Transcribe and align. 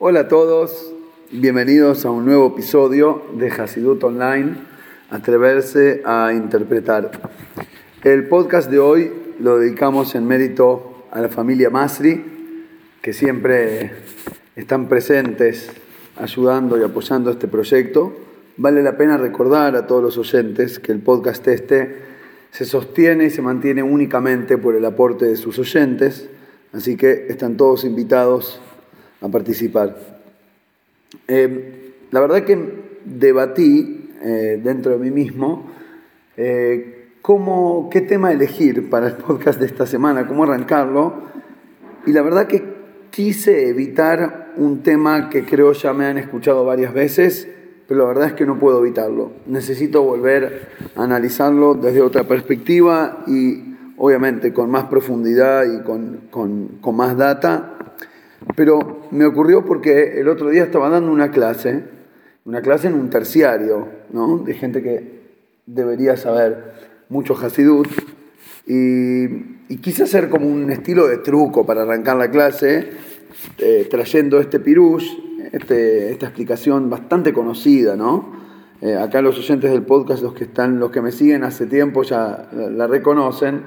Hola 0.00 0.20
a 0.20 0.28
todos, 0.28 0.92
bienvenidos 1.30 2.04
a 2.04 2.10
un 2.10 2.26
nuevo 2.26 2.48
episodio 2.48 3.22
de 3.38 3.48
Hasidut 3.48 4.02
Online, 4.02 4.54
Atreverse 5.08 6.02
a 6.04 6.32
Interpretar. 6.34 7.12
El 8.02 8.26
podcast 8.26 8.68
de 8.68 8.80
hoy 8.80 9.12
lo 9.38 9.56
dedicamos 9.56 10.16
en 10.16 10.26
mérito 10.26 11.06
a 11.12 11.20
la 11.20 11.28
familia 11.28 11.70
Masri, 11.70 12.24
que 13.00 13.12
siempre 13.12 13.92
están 14.56 14.88
presentes 14.88 15.70
ayudando 16.16 16.76
y 16.76 16.82
apoyando 16.82 17.30
este 17.30 17.46
proyecto. 17.46 18.12
Vale 18.56 18.82
la 18.82 18.96
pena 18.96 19.16
recordar 19.16 19.76
a 19.76 19.86
todos 19.86 20.02
los 20.02 20.18
oyentes 20.18 20.80
que 20.80 20.90
el 20.90 20.98
podcast 20.98 21.46
este 21.46 21.98
se 22.50 22.64
sostiene 22.64 23.26
y 23.26 23.30
se 23.30 23.42
mantiene 23.42 23.84
únicamente 23.84 24.58
por 24.58 24.74
el 24.74 24.84
aporte 24.86 25.24
de 25.24 25.36
sus 25.36 25.56
oyentes, 25.60 26.28
así 26.72 26.96
que 26.96 27.26
están 27.28 27.56
todos 27.56 27.84
invitados 27.84 28.60
participar. 29.28 29.96
Eh, 31.28 31.94
la 32.10 32.20
verdad 32.20 32.44
que 32.44 32.58
debatí 33.04 34.10
eh, 34.22 34.60
dentro 34.62 34.92
de 34.92 34.98
mí 34.98 35.10
mismo 35.10 35.66
eh, 36.36 37.08
cómo, 37.22 37.88
qué 37.90 38.00
tema 38.00 38.32
elegir 38.32 38.90
para 38.90 39.06
el 39.08 39.14
podcast 39.14 39.60
de 39.60 39.66
esta 39.66 39.86
semana, 39.86 40.26
cómo 40.26 40.44
arrancarlo, 40.44 41.22
y 42.06 42.12
la 42.12 42.22
verdad 42.22 42.46
que 42.46 42.62
quise 43.10 43.68
evitar 43.68 44.52
un 44.56 44.82
tema 44.82 45.30
que 45.30 45.44
creo 45.44 45.72
ya 45.72 45.92
me 45.92 46.06
han 46.06 46.18
escuchado 46.18 46.64
varias 46.64 46.92
veces, 46.92 47.48
pero 47.86 48.00
la 48.00 48.06
verdad 48.06 48.28
es 48.28 48.32
que 48.34 48.46
no 48.46 48.58
puedo 48.58 48.80
evitarlo. 48.80 49.32
Necesito 49.46 50.02
volver 50.02 50.68
a 50.96 51.02
analizarlo 51.02 51.74
desde 51.74 52.02
otra 52.02 52.24
perspectiva 52.24 53.24
y 53.26 53.74
obviamente 53.96 54.52
con 54.52 54.70
más 54.70 54.84
profundidad 54.84 55.64
y 55.64 55.82
con, 55.82 56.22
con, 56.30 56.78
con 56.80 56.96
más 56.96 57.16
data 57.16 57.73
pero 58.56 59.06
me 59.10 59.24
ocurrió 59.26 59.64
porque 59.64 60.20
el 60.20 60.28
otro 60.28 60.50
día 60.50 60.64
estaba 60.64 60.88
dando 60.88 61.10
una 61.10 61.30
clase, 61.30 61.84
una 62.44 62.60
clase 62.60 62.88
en 62.88 62.94
un 62.94 63.10
terciario, 63.10 63.88
¿no? 64.12 64.38
De 64.38 64.54
gente 64.54 64.82
que 64.82 65.22
debería 65.66 66.16
saber 66.16 66.74
mucho 67.08 67.34
Hasidut. 67.34 67.88
Y, 68.66 69.54
quise 69.80 70.04
hacer 70.04 70.28
como 70.30 70.46
un 70.46 70.70
estilo 70.70 71.08
de 71.08 71.18
truco 71.18 71.66
para 71.66 71.82
arrancar 71.82 72.16
la 72.16 72.30
clase, 72.30 72.90
eh, 73.58 73.86
trayendo 73.90 74.38
este 74.40 74.60
pirush, 74.60 75.06
este, 75.52 76.10
esta 76.12 76.26
explicación 76.26 76.88
bastante 76.88 77.32
conocida, 77.32 77.96
¿no? 77.96 78.32
Eh, 78.80 78.96
acá 78.96 79.20
los 79.20 79.38
oyentes 79.38 79.70
del 79.70 79.82
podcast, 79.82 80.22
los 80.22 80.34
que, 80.34 80.44
están, 80.44 80.78
los 80.78 80.90
que 80.90 81.00
me 81.00 81.12
siguen 81.12 81.44
hace 81.44 81.66
tiempo 81.66 82.02
ya 82.02 82.48
la 82.52 82.86
reconocen. 82.86 83.62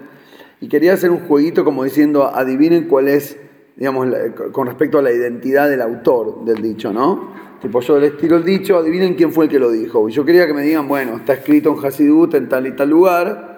Y 0.60 0.70
quería 0.70 0.94
hacer 0.94 1.12
un 1.12 1.20
jueguito 1.20 1.64
como 1.64 1.84
diciendo, 1.84 2.32
adivinen 2.34 2.88
cuál 2.88 3.08
es 3.08 3.38
digamos, 3.78 4.08
con 4.52 4.66
respecto 4.66 4.98
a 4.98 5.02
la 5.02 5.12
identidad 5.12 5.70
del 5.70 5.82
autor 5.82 6.44
del 6.44 6.62
dicho, 6.62 6.92
¿no? 6.92 7.48
Tipo, 7.62 7.80
yo 7.80 8.00
les 8.00 8.18
tiro 8.18 8.38
el 8.38 8.44
dicho, 8.44 8.78
adivinen 8.78 9.14
quién 9.14 9.32
fue 9.32 9.46
el 9.46 9.52
que 9.52 9.60
lo 9.60 9.72
dijo. 9.72 10.10
Y 10.10 10.12
yo 10.12 10.26
quería 10.26 10.46
que 10.48 10.54
me 10.54 10.64
digan, 10.64 10.88
bueno, 10.88 11.18
está 11.18 11.34
escrito 11.34 11.76
en 11.76 11.86
Hasidut 11.86 12.34
en 12.34 12.50
tal 12.50 12.68
y 12.68 12.72
tal 12.72 12.90
lugar. 12.90 13.58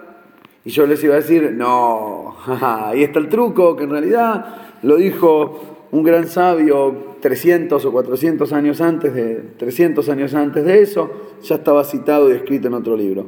Y 0.64 0.70
yo 0.72 0.86
les 0.86 1.04
iba 1.04 1.16
a 1.16 1.18
decir, 1.18 1.54
no, 1.56 2.36
ahí 2.62 3.04
está 3.04 3.20
el 3.20 3.30
truco, 3.30 3.76
que 3.76 3.86
en 3.86 3.92
realidad 3.92 4.46
lo 4.84 4.98
dijo 4.98 5.88
un 5.92 6.04
gran 6.04 6.28
sabio 6.28 7.16
300 7.22 7.84
o 7.84 7.92
400 7.92 8.54
años 8.54 8.82
antes 8.82 9.14
de, 9.14 9.44
300 9.58 10.08
años 10.10 10.34
antes 10.34 10.64
de 10.64 10.82
eso, 10.82 11.10
ya 11.42 11.56
estaba 11.56 11.84
citado 11.84 12.30
y 12.30 12.36
escrito 12.36 12.68
en 12.68 12.76
otro 12.76 12.96
libro. 12.96 13.28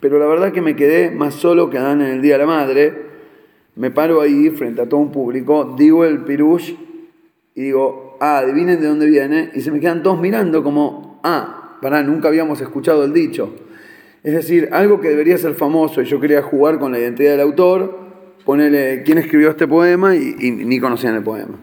Pero 0.00 0.18
la 0.18 0.26
verdad 0.26 0.52
que 0.52 0.62
me 0.62 0.76
quedé 0.76 1.10
más 1.10 1.34
solo 1.34 1.68
que 1.70 1.78
Adán 1.78 2.00
en 2.00 2.08
el 2.08 2.22
Día 2.22 2.34
de 2.34 2.38
la 2.38 2.46
Madre, 2.46 3.07
me 3.78 3.92
paro 3.92 4.20
ahí 4.20 4.50
frente 4.50 4.82
a 4.82 4.88
todo 4.88 4.98
un 4.98 5.12
público, 5.12 5.76
digo 5.78 6.04
el 6.04 6.24
pirush 6.24 6.74
y 7.54 7.62
digo, 7.62 8.16
ah, 8.20 8.38
adivinen 8.38 8.80
de 8.80 8.88
dónde 8.88 9.06
viene, 9.06 9.50
y 9.54 9.60
se 9.60 9.70
me 9.70 9.78
quedan 9.78 10.02
todos 10.02 10.20
mirando 10.20 10.64
como, 10.64 11.20
ah, 11.22 11.78
para 11.80 12.02
nunca 12.02 12.26
habíamos 12.26 12.60
escuchado 12.60 13.04
el 13.04 13.12
dicho. 13.12 13.54
Es 14.24 14.34
decir, 14.34 14.68
algo 14.72 15.00
que 15.00 15.08
debería 15.08 15.38
ser 15.38 15.54
famoso 15.54 16.02
y 16.02 16.06
yo 16.06 16.18
quería 16.18 16.42
jugar 16.42 16.80
con 16.80 16.90
la 16.90 16.98
identidad 16.98 17.30
del 17.30 17.40
autor, 17.40 17.98
ponerle 18.44 19.04
quién 19.04 19.18
escribió 19.18 19.50
este 19.50 19.68
poema 19.68 20.16
y, 20.16 20.34
y 20.40 20.50
ni 20.50 20.80
conocían 20.80 21.14
el 21.14 21.22
poema. 21.22 21.56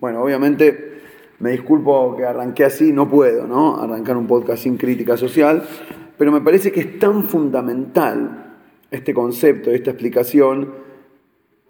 Bueno, 0.00 0.22
obviamente 0.22 1.00
me 1.38 1.52
disculpo 1.52 2.14
que 2.14 2.26
arranqué 2.26 2.64
así, 2.64 2.92
no 2.92 3.08
puedo, 3.08 3.46
¿no? 3.46 3.80
Arrancar 3.80 4.18
un 4.18 4.26
podcast 4.26 4.64
sin 4.64 4.76
crítica 4.76 5.16
social, 5.16 5.62
pero 6.18 6.30
me 6.30 6.42
parece 6.42 6.72
que 6.72 6.80
es 6.80 6.98
tan 6.98 7.24
fundamental 7.24 8.56
este 8.90 9.14
concepto, 9.14 9.70
esta 9.70 9.92
explicación, 9.92 10.83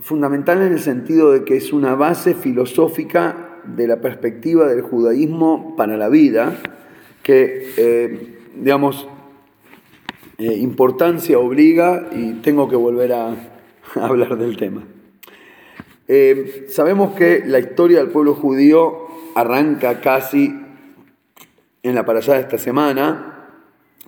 fundamental 0.00 0.62
en 0.62 0.72
el 0.72 0.80
sentido 0.80 1.32
de 1.32 1.44
que 1.44 1.56
es 1.56 1.72
una 1.72 1.94
base 1.94 2.34
filosófica 2.34 3.60
de 3.64 3.86
la 3.86 4.00
perspectiva 4.00 4.66
del 4.66 4.82
judaísmo 4.82 5.74
para 5.76 5.96
la 5.96 6.08
vida, 6.08 6.58
que, 7.22 7.72
eh, 7.76 8.38
digamos, 8.56 9.08
eh, 10.38 10.54
importancia 10.56 11.38
obliga 11.38 12.08
y 12.12 12.34
tengo 12.34 12.68
que 12.68 12.76
volver 12.76 13.12
a, 13.12 13.34
hablar 13.94 14.36
del 14.36 14.56
tema. 14.56 14.84
Eh, 16.06 16.66
sabemos 16.68 17.14
que 17.14 17.42
la 17.46 17.58
historia 17.58 17.98
del 17.98 18.08
pueblo 18.08 18.34
judío 18.34 19.06
arranca 19.34 20.00
casi 20.00 20.54
en 21.82 21.94
la 21.94 22.04
parashá 22.04 22.34
de 22.34 22.40
esta 22.40 22.58
semana 22.58 23.48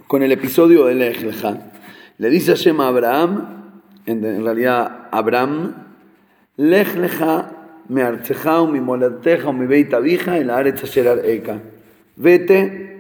con 0.07 0.23
el 0.23 0.33
episodio 0.33 0.87
del 0.87 1.03
Ejleja. 1.03 1.73
Le 2.19 2.29
dice 2.29 2.53
a 2.53 2.87
Abraham, 2.87 3.83
en 4.05 4.45
realidad 4.45 5.06
Abraham, 5.19 5.87
Lech 6.57 6.95
lecha 6.97 7.51
mi 7.89 8.01
mimoleteja 8.73 9.53
mi 9.53 9.67
beita 9.67 10.01
vija 10.01 10.39
en 10.39 10.47
la 10.47 10.63
eka. 10.63 11.61
Vete, 12.17 12.97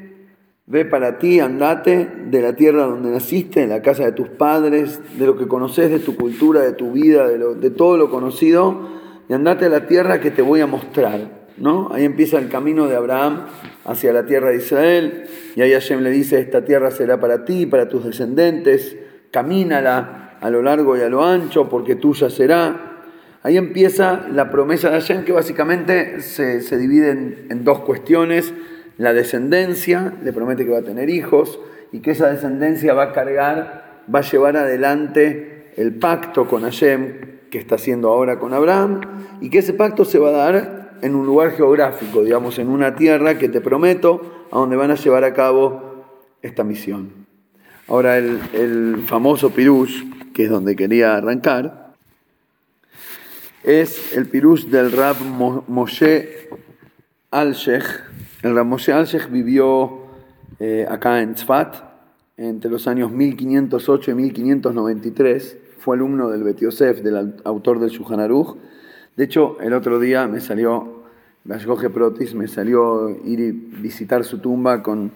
ve 0.66 0.84
para 0.84 1.18
ti, 1.18 1.40
andate 1.40 2.06
de 2.26 2.42
la 2.42 2.54
tierra 2.54 2.84
donde 2.84 3.10
naciste, 3.10 3.60
de 3.60 3.66
la 3.66 3.80
casa 3.80 4.04
de 4.04 4.12
tus 4.12 4.28
padres, 4.28 5.00
de 5.18 5.26
lo 5.26 5.38
que 5.38 5.48
conoces, 5.48 5.90
de 5.90 6.00
tu 6.00 6.16
cultura, 6.16 6.60
de 6.60 6.72
tu 6.72 6.92
vida, 6.92 7.26
de, 7.28 7.70
todo 7.70 7.96
lo 7.96 8.10
conocido, 8.10 8.88
y 9.28 9.32
andate 9.32 9.64
a 9.64 9.68
la 9.70 9.86
tierra 9.86 10.20
que 10.20 10.30
te 10.30 10.42
voy 10.42 10.60
a 10.60 10.66
mostrar. 10.66 11.46
¿no? 11.56 11.88
Ahí 11.90 12.04
empieza 12.04 12.38
el 12.38 12.50
camino 12.50 12.86
de 12.88 12.96
Abraham 12.96 13.46
hacia 13.86 14.12
la 14.12 14.26
tierra 14.26 14.50
de 14.50 14.56
Israel, 14.56 15.24
y 15.56 15.62
ahí 15.62 15.72
Hashem 15.72 16.00
le 16.02 16.10
dice, 16.10 16.38
esta 16.40 16.62
tierra 16.66 16.90
será 16.90 17.18
para 17.18 17.46
ti, 17.46 17.64
para 17.64 17.88
tus 17.88 18.04
descendientes, 18.04 18.98
camínala 19.30 20.25
a 20.46 20.50
lo 20.50 20.62
largo 20.62 20.96
y 20.96 21.00
a 21.00 21.08
lo 21.08 21.24
ancho, 21.24 21.68
porque 21.68 21.96
tuya 21.96 22.30
será. 22.30 23.02
Ahí 23.42 23.56
empieza 23.56 24.28
la 24.32 24.48
promesa 24.48 24.90
de 24.90 25.00
Hashem, 25.00 25.24
que 25.24 25.32
básicamente 25.32 26.20
se, 26.20 26.78
divide 26.78 27.10
en, 27.10 27.64
dos 27.64 27.80
cuestiones. 27.80 28.54
La 28.96 29.12
descendencia, 29.12 30.12
le 30.22 30.32
promete 30.32 30.64
que 30.64 30.70
va 30.70 30.78
a 30.78 30.82
tener 30.82 31.10
hijos, 31.10 31.58
y 31.90 31.98
que 31.98 32.12
esa 32.12 32.28
descendencia 32.28 32.94
va 32.94 33.04
a 33.04 33.12
cargar, 33.12 34.04
va 34.12 34.20
a 34.20 34.22
llevar 34.22 34.56
adelante 34.56 35.72
el 35.76 35.96
pacto 35.96 36.46
con 36.46 36.62
Hashem 36.62 37.14
que 37.50 37.58
está 37.58 37.74
haciendo 37.74 38.08
ahora 38.08 38.38
con 38.38 38.54
Abraham, 38.54 39.00
y 39.40 39.50
que 39.50 39.58
ese 39.58 39.72
pacto 39.72 40.04
se 40.04 40.20
va 40.20 40.28
a 40.28 40.32
dar 40.32 40.98
en 41.02 41.16
un 41.16 41.26
lugar 41.26 41.50
geográfico, 41.50 42.22
digamos, 42.22 42.60
en 42.60 42.68
una 42.68 42.94
tierra 42.94 43.36
que 43.36 43.48
te 43.48 43.60
prometo, 43.60 44.46
a 44.52 44.58
donde 44.60 44.76
van 44.76 44.92
a 44.92 44.94
llevar 44.94 45.24
a 45.24 45.34
cabo 45.34 46.04
esta 46.40 46.62
misión. 46.62 47.26
Ahora 47.88 48.18
el, 48.18 49.04
famoso 49.06 49.50
Pirush, 49.50 50.02
que 50.36 50.44
es 50.44 50.50
donde 50.50 50.76
quería 50.76 51.16
arrancar, 51.16 51.94
es 53.64 54.14
el 54.14 54.26
Pirush 54.26 54.66
del 54.66 54.92
Rab 54.92 55.16
Moshe 55.66 56.50
Al-Sheikh. 57.30 57.84
El 58.42 58.54
Rab 58.54 58.66
Moshe 58.66 58.92
Al-Sheikh 58.92 59.30
vivió 59.30 60.08
eh, 60.60 60.86
acá 60.90 61.22
en 61.22 61.36
Tzfat 61.36 61.76
entre 62.36 62.70
los 62.70 62.86
años 62.86 63.10
1508 63.12 64.10
y 64.10 64.14
1593. 64.14 65.58
Fue 65.78 65.96
alumno 65.96 66.28
del 66.28 66.44
Bet 66.44 66.58
Yosef, 66.58 67.00
del 67.00 67.36
autor 67.44 67.80
del 67.80 67.88
Shulchan 67.88 68.20
Aruch. 68.20 68.58
De 69.16 69.24
hecho, 69.24 69.56
el 69.62 69.72
otro 69.72 69.98
día 69.98 70.26
me 70.26 70.40
salió 70.40 71.02
Gashgoje 71.46 71.88
Protis 71.88 72.34
me 72.34 72.46
salió 72.46 73.08
ir 73.24 73.40
y 73.40 73.52
visitar 73.52 74.22
su 74.24 74.40
tumba 74.40 74.82
con, 74.82 75.12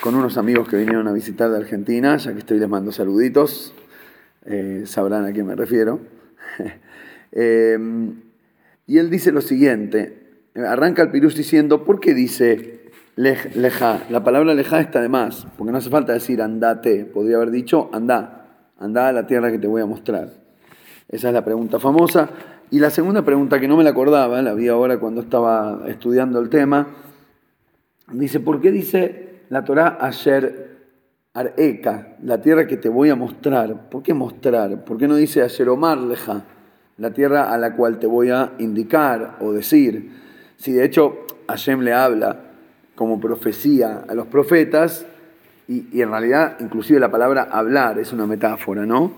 con, 0.00 0.14
unos 0.14 0.36
amigos 0.36 0.68
que 0.68 0.76
vinieron 0.76 1.08
a 1.08 1.12
visitar 1.12 1.50
de 1.50 1.56
Argentina, 1.56 2.18
ya 2.18 2.32
que 2.34 2.38
estoy 2.38 2.60
les 2.60 2.68
mando 2.68 2.92
saluditos, 2.92 3.74
eh, 4.44 4.82
sabrán 4.86 5.24
a 5.24 5.32
quién 5.32 5.46
me 5.46 5.56
refiero. 5.56 6.00
Em, 7.32 8.22
y 8.88 8.98
él 8.98 9.08
dice 9.08 9.30
lo 9.30 9.40
siguiente, 9.40 10.42
arranca 10.56 11.02
el 11.02 11.12
pirus 11.12 11.36
diciendo, 11.36 11.84
¿por 11.84 12.00
qué 12.00 12.12
dice 12.12 12.90
leja? 13.14 14.02
La 14.10 14.24
palabra 14.24 14.52
leja 14.54 14.80
está 14.80 15.00
de 15.00 15.08
más, 15.08 15.46
porque 15.56 15.70
no 15.70 15.78
hace 15.78 15.90
falta 15.90 16.12
decir 16.12 16.42
andate, 16.42 17.04
podría 17.04 17.36
haber 17.36 17.52
dicho 17.52 17.88
anda, 17.92 18.48
anda 18.80 19.06
a 19.06 19.12
la 19.12 19.28
tierra 19.28 19.52
que 19.52 19.58
te 19.58 19.68
voy 19.68 19.80
a 19.80 19.86
mostrar. 19.86 20.30
Esa 21.08 21.28
es 21.28 21.34
la 21.34 21.44
pregunta 21.44 21.78
famosa. 21.78 22.30
Y 22.72 22.78
la 22.78 22.90
segunda 22.90 23.24
pregunta 23.24 23.58
que 23.58 23.66
no 23.66 23.76
me 23.76 23.84
la 23.84 23.90
acordaba, 23.90 24.40
la 24.42 24.54
vi 24.54 24.68
ahora 24.68 24.98
cuando 24.98 25.20
estaba 25.20 25.84
estudiando 25.88 26.40
el 26.40 26.48
tema, 26.48 26.86
dice, 28.12 28.38
¿por 28.38 28.60
qué 28.60 28.70
dice 28.70 29.40
la 29.48 29.64
Torah 29.64 29.98
ayer 30.00 30.69
Areka, 31.32 32.16
la 32.24 32.42
tierra 32.42 32.66
que 32.66 32.76
te 32.76 32.88
voy 32.88 33.08
a 33.08 33.14
mostrar? 33.14 33.88
¿Por 33.88 34.02
qué 34.02 34.12
mostrar? 34.12 34.84
¿Por 34.84 34.98
qué 34.98 35.06
no 35.06 35.14
dice 35.14 35.42
ayer 35.42 35.68
Omar 35.68 35.98
Leja, 35.98 36.42
la 36.98 37.12
tierra 37.12 37.52
a 37.52 37.56
la 37.56 37.76
cual 37.76 38.00
te 38.00 38.08
voy 38.08 38.30
a 38.30 38.54
indicar 38.58 39.36
o 39.38 39.52
decir? 39.52 40.10
Si 40.56 40.72
de 40.72 40.84
hecho 40.84 41.18
Hashem 41.46 41.82
le 41.82 41.92
habla 41.92 42.40
como 42.96 43.20
profecía 43.20 44.04
a 44.08 44.14
los 44.14 44.26
profetas, 44.26 45.06
y, 45.68 46.00
en 46.00 46.10
realidad 46.10 46.56
inclusive 46.58 46.98
la 46.98 47.12
palabra 47.12 47.42
hablar 47.44 48.00
es 48.00 48.12
una 48.12 48.26
metáfora, 48.26 48.84
¿no? 48.84 49.12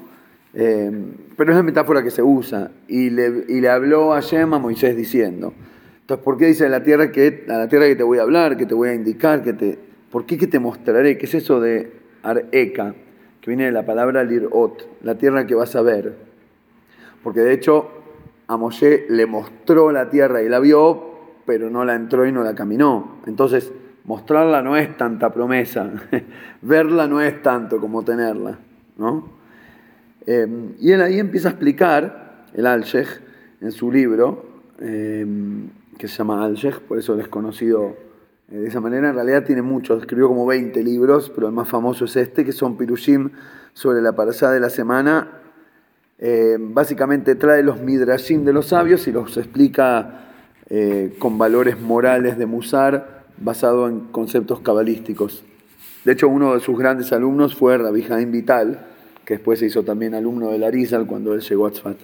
Eh, 0.52 0.90
pero 1.34 1.52
es 1.52 1.56
la 1.56 1.62
metáfora 1.62 2.02
que 2.02 2.10
se 2.10 2.22
usa, 2.22 2.72
y 2.88 3.08
le, 3.08 3.46
y 3.48 3.62
le 3.62 3.70
habló 3.70 4.10
Hashem 4.10 4.52
a 4.52 4.58
Moisés 4.58 4.94
diciendo, 4.94 5.54
entonces, 6.02 6.22
¿por 6.22 6.36
qué 6.36 6.48
dice 6.48 6.68
la 6.68 6.82
tierra 6.82 7.10
que, 7.10 7.46
a 7.48 7.56
la 7.56 7.68
tierra 7.68 7.86
que 7.86 7.96
te 7.96 8.02
voy 8.02 8.18
a 8.18 8.22
hablar, 8.22 8.58
que 8.58 8.66
te 8.66 8.74
voy 8.74 8.90
a 8.90 8.94
indicar, 8.94 9.42
que 9.42 9.54
te, 9.54 9.78
¿por 10.10 10.26
qué 10.26 10.36
que 10.36 10.46
te 10.46 10.58
mostraré? 10.58 11.16
¿Qué 11.16 11.24
es 11.24 11.34
eso 11.34 11.58
de 11.58 12.01
Areka? 12.22 12.94
Que 13.40 13.50
viene 13.50 13.64
de 13.64 13.72
la 13.72 13.84
palabra 13.84 14.22
Lirot, 14.22 15.02
la 15.02 15.16
tierra 15.16 15.46
que 15.46 15.54
vas 15.54 15.74
a 15.74 15.82
ver. 15.82 16.14
Porque 17.22 17.40
de 17.40 17.52
hecho 17.52 17.90
a 18.46 18.56
Moshe 18.56 19.06
le 19.08 19.26
mostró 19.26 19.90
la 19.92 20.10
tierra 20.10 20.42
y 20.42 20.48
la 20.48 20.58
vio, 20.58 21.12
pero 21.46 21.70
no 21.70 21.84
la 21.84 21.94
entró 21.94 22.26
y 22.26 22.32
no 22.32 22.42
la 22.42 22.54
caminó. 22.54 23.18
Entonces, 23.26 23.72
mostrarla 24.04 24.62
no 24.62 24.76
es 24.76 24.96
tanta 24.96 25.32
promesa, 25.32 25.90
verla 26.62 27.06
no 27.06 27.20
es 27.20 27.42
tanto 27.42 27.80
como 27.80 28.04
tenerla. 28.04 28.58
¿no? 28.98 29.28
Eh, 30.26 30.74
y 30.80 30.92
él 30.92 31.02
ahí 31.02 31.18
empieza 31.18 31.48
a 31.48 31.50
explicar, 31.52 32.46
el 32.54 32.66
Al-Sheikh, 32.66 33.08
en 33.60 33.72
su 33.72 33.90
libro, 33.90 34.44
eh, 34.80 35.26
que 35.98 36.08
se 36.08 36.18
llama 36.18 36.44
Al-Sheikh, 36.44 36.80
por 36.80 36.98
eso 36.98 37.18
es 37.18 37.28
conocido 37.28 37.96
de 38.60 38.68
esa 38.68 38.80
manera. 38.80 39.10
En 39.10 39.14
realidad 39.14 39.44
tiene 39.44 39.62
muchos, 39.62 40.00
escribió 40.00 40.28
como 40.28 40.46
20 40.46 40.82
libros, 40.82 41.30
pero 41.34 41.46
el 41.46 41.52
más 41.52 41.68
famoso 41.68 42.04
es 42.04 42.16
este, 42.16 42.44
que 42.44 42.52
son 42.52 42.76
Pirushim 42.76 43.30
sobre 43.72 44.02
la 44.02 44.12
parasá 44.12 44.50
de 44.50 44.60
la 44.60 44.70
semana 44.70 45.42
eh, 46.24 46.56
básicamente 46.56 47.34
trae 47.34 47.64
los 47.64 47.80
midrashim 47.80 48.44
de 48.44 48.52
los 48.52 48.66
sabios 48.66 49.08
y 49.08 49.12
los 49.12 49.36
explica 49.36 50.28
eh, 50.70 51.16
con 51.18 51.36
valores 51.36 51.80
morales 51.80 52.38
de 52.38 52.46
Musar 52.46 53.24
basado 53.38 53.88
en 53.88 53.98
conceptos 54.12 54.60
cabalísticos. 54.60 55.42
De 56.04 56.12
hecho, 56.12 56.28
uno 56.28 56.54
de 56.54 56.60
sus 56.60 56.78
grandes 56.78 57.12
alumnos 57.12 57.56
fue 57.56 57.76
Rabbi 57.76 58.04
Jaim 58.04 58.30
Vital, 58.30 58.86
que 59.24 59.34
después 59.34 59.58
se 59.58 59.66
hizo 59.66 59.82
también 59.82 60.14
alumno 60.14 60.52
de 60.52 60.58
Larizal 60.58 61.06
cuando 61.06 61.34
él 61.34 61.40
llegó 61.40 61.66
a 61.66 61.72
Tzfat. 61.72 61.96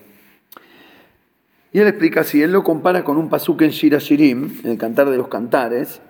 Y 1.73 1.79
él 1.79 1.87
explica 1.87 2.23
así, 2.23 2.43
él 2.43 2.51
lo 2.51 2.65
compara 2.65 3.05
con 3.05 3.19
un 3.19 3.29
pasuk 3.29 3.63
en 3.63 3.71
Shira 3.71 3.99
Shirim, 3.99 4.59
en 4.65 4.71
el 4.73 4.79
Cantar 4.79 5.11
de 5.11 5.17
los 5.17 5.29
Cantares, 5.29 6.01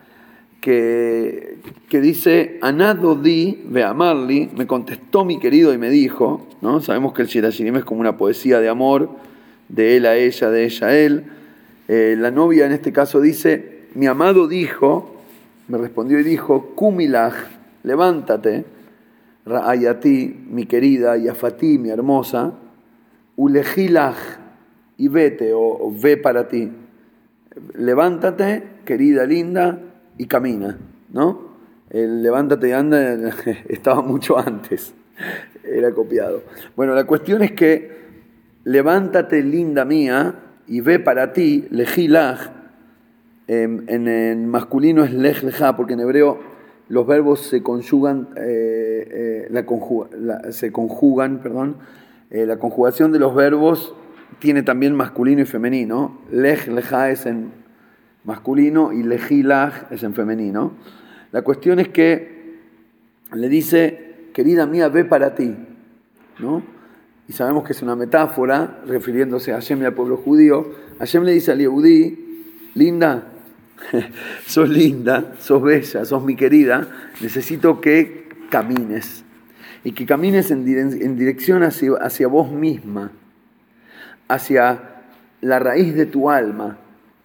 que, 0.61 1.59
que 1.89 2.01
dice, 2.01 2.59
Anado 2.63 3.15
di 3.15 3.63
Amarli, 3.85 4.51
me 4.57 4.67
contestó 4.67 5.25
mi 5.25 5.39
querido 5.39 5.73
y 5.73 5.79
me 5.79 5.91
dijo, 5.91 6.47
¿no? 6.61 6.81
sabemos 6.81 7.13
que 7.13 7.23
el 7.23 7.29
Shirashirim 7.29 7.77
es 7.77 7.85
como 7.85 8.01
una 8.01 8.17
poesía 8.17 8.61
de 8.61 8.69
amor, 8.69 9.11
de 9.69 9.97
él 9.97 10.07
a 10.07 10.17
ella, 10.17 10.51
de 10.51 10.65
ella 10.65 10.87
a 10.89 10.97
él. 10.97 11.25
Eh, 11.87 12.17
la 12.19 12.31
novia 12.31 12.67
en 12.67 12.73
este 12.73 12.93
caso 12.93 13.21
dice, 13.21 13.83
mi 13.95 14.07
amado 14.07 14.49
dijo, 14.49 15.17
me 15.69 15.79
respondió 15.79 16.19
y 16.19 16.25
dijo, 16.25 16.73
Kumilach, 16.75 17.35
levántate, 17.85 18.65
Ra'ayati, 19.47 20.47
mi 20.51 20.67
querida, 20.67 21.17
y 21.17 21.29
Afati, 21.29 21.79
mi 21.79 21.91
hermosa, 21.91 22.53
Ulejilach, 23.37 24.17
y 24.99 25.09
vete, 25.09 25.53
o 25.55 25.95
ve 25.97 26.17
para 26.17 26.49
ti. 26.49 26.71
Levántate, 27.75 28.65
querida, 28.85 29.25
linda, 29.25 29.79
y 30.19 30.27
camina, 30.27 30.77
¿no? 31.13 31.49
El 31.91 32.23
levántate 32.23 32.69
y 32.69 32.73
anda 32.73 33.15
estaba 33.69 34.03
mucho 34.03 34.39
antes, 34.39 34.93
era 35.65 35.93
copiado. 35.93 36.43
Bueno, 36.77 36.95
la 36.95 37.05
cuestión 37.05 37.43
es 37.43 37.53
que 37.53 37.97
levántate 38.65 39.43
linda 39.43 39.85
mía 39.85 40.35
y 40.67 40.81
ve 40.81 40.99
para 40.99 41.33
ti, 41.33 41.67
lejilaj, 41.71 42.51
en, 43.47 43.87
en, 43.89 44.47
masculino 44.47 45.03
es 45.05 45.13
lej 45.13 45.43
lejá, 45.43 45.75
porque 45.75 45.95
en 45.95 46.01
hebreo 46.01 46.39
los 46.89 47.07
verbos 47.07 47.41
se 47.41 47.63
conjugan, 47.63 48.29
eh, 48.37 49.49
eh, 49.51 50.07
la, 50.19 50.53
se 50.53 50.71
conjugan, 50.71 51.39
perdón, 51.39 51.77
eh, 52.31 52.45
la 52.45 52.59
conjugación 52.59 53.11
de 53.13 53.19
los 53.19 53.35
verbos 53.35 53.95
tiene 54.39 54.63
también 54.63 54.95
masculino 54.95 55.43
y 55.43 55.47
femenino. 55.47 56.21
Lej 56.31 56.69
lejá 56.69 57.11
es 57.11 57.25
en 57.25 57.51
masculino 58.29 58.93
y 58.93 59.03
lejilaj 59.03 59.91
es 59.91 60.03
en 60.03 60.13
femenino. 60.13 60.75
La 61.33 61.41
cuestión 61.41 61.79
es 61.79 61.89
que 61.89 62.59
le 63.33 63.49
dice, 63.49 64.29
querida 64.35 64.67
mía, 64.67 64.91
ve 64.91 65.07
para 65.07 65.35
ti. 65.35 65.57
¿no? 66.39 66.63
Y 67.27 67.33
sabemos 67.33 67.65
que 67.65 67.73
es 67.73 67.81
una 67.81 67.97
metáfora 67.97 68.81
refiriéndose 68.87 69.53
a 69.53 69.55
Hashem 69.55 69.81
y 69.81 69.87
al 69.87 69.95
pueblo 69.95 70.19
judío. 70.19 70.75
Hashem 70.99 71.25
le 71.25 71.33
dice 71.33 71.53
al 71.53 71.59
Yehudí, 71.59 72.45
linda, 72.75 73.29
sos 74.47 74.69
linda, 74.69 75.35
sos 75.41 75.63
bella, 75.63 76.05
sos 76.05 76.23
mi 76.23 76.37
querida, 76.37 76.87
necesito 77.23 77.81
que 77.81 78.29
camines. 78.51 79.25
Y 79.85 79.93
que 79.93 80.05
camines 80.05 80.51
en, 80.51 80.67
dirección 81.17 81.63
hacia, 81.63 81.93
hacia 82.03 82.29
vos 82.29 82.53
misma, 82.53 83.11
hacia 84.29 84.83
la 85.41 85.59
raíz 85.61 85.95
de 85.95 86.05
tu 86.05 86.29
alma, 86.29 86.77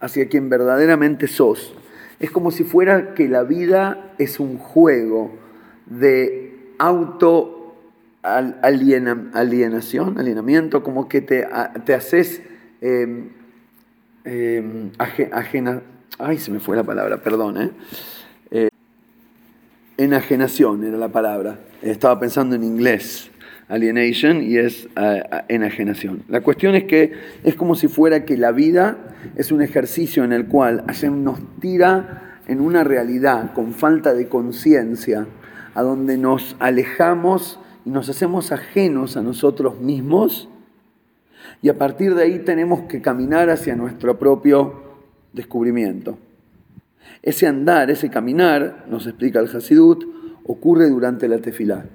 hacia 0.04 0.28
quien 0.28 0.50
verdaderamente 0.50 1.26
sos. 1.28 1.72
Es 2.20 2.30
como 2.30 2.50
si 2.50 2.62
fuera 2.62 3.14
que 3.14 3.26
la 3.26 3.42
vida 3.42 4.12
es 4.18 4.38
un 4.38 4.58
juego 4.58 5.34
de 5.86 6.74
auto 6.78 7.74
alienación, 8.22 10.18
alienamiento, 10.18 10.82
como 10.82 11.08
que 11.08 11.22
te, 11.22 11.48
te 11.86 11.94
haces 11.94 12.42
em, 12.82 13.30
em, 14.24 14.90
ajena, 14.98 15.82
ay 16.18 16.38
se 16.38 16.50
me 16.50 16.60
fue 16.60 16.76
la 16.76 16.84
palabra, 16.84 17.22
perdón, 17.22 17.60
¿eh? 17.60 17.70
eh 18.50 18.68
enajenación 19.96 20.84
era 20.84 20.96
la 20.96 21.08
palabra, 21.08 21.60
estaba 21.82 22.18
pensando 22.18 22.56
en 22.56 22.64
inglés 22.64 23.30
alienation 23.68 24.42
y 24.42 24.56
es 24.58 24.88
eh, 24.96 25.22
enajenación. 25.48 26.22
La 26.28 26.40
cuestión 26.40 26.74
es 26.74 26.84
que 26.84 27.12
es 27.42 27.54
como 27.54 27.74
si 27.74 27.88
fuera 27.88 28.24
que 28.24 28.36
la 28.36 28.52
vida 28.52 28.98
es 29.36 29.52
un 29.52 29.62
ejercicio 29.62 30.24
en 30.24 30.32
el 30.32 30.46
cual 30.46 30.84
Hashem 30.86 31.24
nos 31.24 31.38
tira 31.60 32.40
en 32.46 32.60
una 32.60 32.84
realidad 32.84 33.52
con 33.52 33.72
falta 33.72 34.14
de 34.14 34.28
conciencia, 34.28 35.26
a 35.74 35.82
donde 35.82 36.18
nos 36.18 36.56
alejamos 36.60 37.58
y 37.84 37.90
nos 37.90 38.08
hacemos 38.08 38.52
ajenos 38.52 39.16
a 39.16 39.22
nosotros 39.22 39.80
mismos, 39.80 40.48
y 41.62 41.68
a 41.68 41.78
partir 41.78 42.14
de 42.14 42.22
ahí 42.22 42.38
tenemos 42.40 42.82
que 42.82 43.00
caminar 43.00 43.50
hacia 43.50 43.74
nuestro 43.74 44.18
propio 44.18 44.82
descubrimiento. 45.32 46.18
Ese 47.22 47.46
andar, 47.46 47.90
ese 47.90 48.10
caminar, 48.10 48.84
nos 48.88 49.06
explica 49.06 49.40
el 49.40 49.46
Hasidut, 49.46 50.04
ocurre 50.44 50.88
durante 50.90 51.26
la 51.28 51.38
tefilá. 51.38 51.86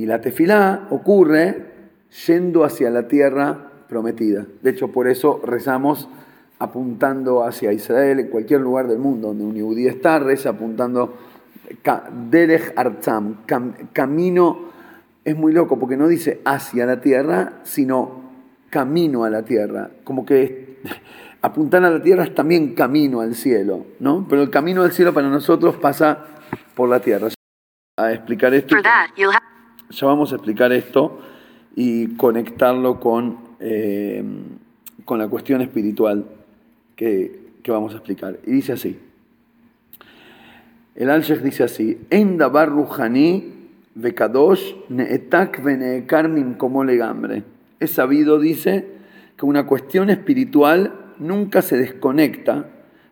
Y 0.00 0.06
la 0.06 0.22
tefilá 0.22 0.86
ocurre 0.88 1.66
yendo 2.26 2.64
hacia 2.64 2.88
la 2.88 3.06
tierra 3.06 3.70
prometida. 3.86 4.46
De 4.62 4.70
hecho, 4.70 4.88
por 4.88 5.08
eso 5.08 5.42
rezamos 5.44 6.08
apuntando 6.58 7.44
hacia 7.44 7.70
Israel, 7.70 8.18
en 8.18 8.28
cualquier 8.28 8.62
lugar 8.62 8.88
del 8.88 8.98
mundo 8.98 9.28
donde 9.28 9.44
un 9.44 9.54
yudí 9.56 9.86
está, 9.88 10.18
reza 10.18 10.50
apuntando 10.50 11.18
Derech 12.30 12.72
Artzam, 12.76 13.40
camino, 13.92 14.70
es 15.22 15.36
muy 15.36 15.52
loco 15.52 15.78
porque 15.78 15.98
no 15.98 16.08
dice 16.08 16.40
hacia 16.46 16.86
la 16.86 17.02
tierra, 17.02 17.60
sino 17.64 18.22
camino 18.70 19.24
a 19.24 19.28
la 19.28 19.42
tierra, 19.42 19.90
como 20.02 20.24
que 20.24 20.78
apuntar 21.42 21.84
a 21.84 21.90
la 21.90 22.02
tierra 22.02 22.24
es 22.24 22.34
también 22.34 22.74
camino 22.74 23.20
al 23.20 23.34
cielo, 23.34 23.84
¿no? 23.98 24.26
Pero 24.30 24.40
el 24.40 24.48
camino 24.48 24.82
al 24.82 24.92
cielo 24.92 25.12
para 25.12 25.28
nosotros 25.28 25.76
pasa 25.76 26.24
por 26.74 26.88
la 26.88 27.00
tierra. 27.00 27.28
A 27.98 28.12
explicar 28.12 28.54
esto. 28.54 28.76
Ya 29.90 30.06
vamos 30.06 30.32
a 30.32 30.36
explicar 30.36 30.72
esto 30.72 31.18
y 31.74 32.14
conectarlo 32.16 33.00
con, 33.00 33.38
eh, 33.58 34.22
con 35.04 35.18
la 35.18 35.28
cuestión 35.28 35.60
espiritual 35.62 36.26
que, 36.94 37.40
vamos 37.66 37.92
a 37.94 37.96
explicar. 37.96 38.38
Y 38.46 38.52
dice 38.52 38.72
así. 38.72 38.98
El 40.94 41.10
al 41.10 41.22
dice 41.22 41.64
así, 41.64 41.98
En 42.10 42.36
dabar 42.36 42.70
vekadosh 43.94 44.74
neetak 44.88 45.60
como 46.56 46.84
legambre. 46.84 47.44
Es 47.78 47.92
sabido, 47.92 48.38
dice, 48.38 48.86
que 49.36 49.46
una 49.46 49.66
cuestión 49.66 50.10
espiritual 50.10 50.92
nunca 51.18 51.62
se 51.62 51.76
desconecta, 51.78 52.66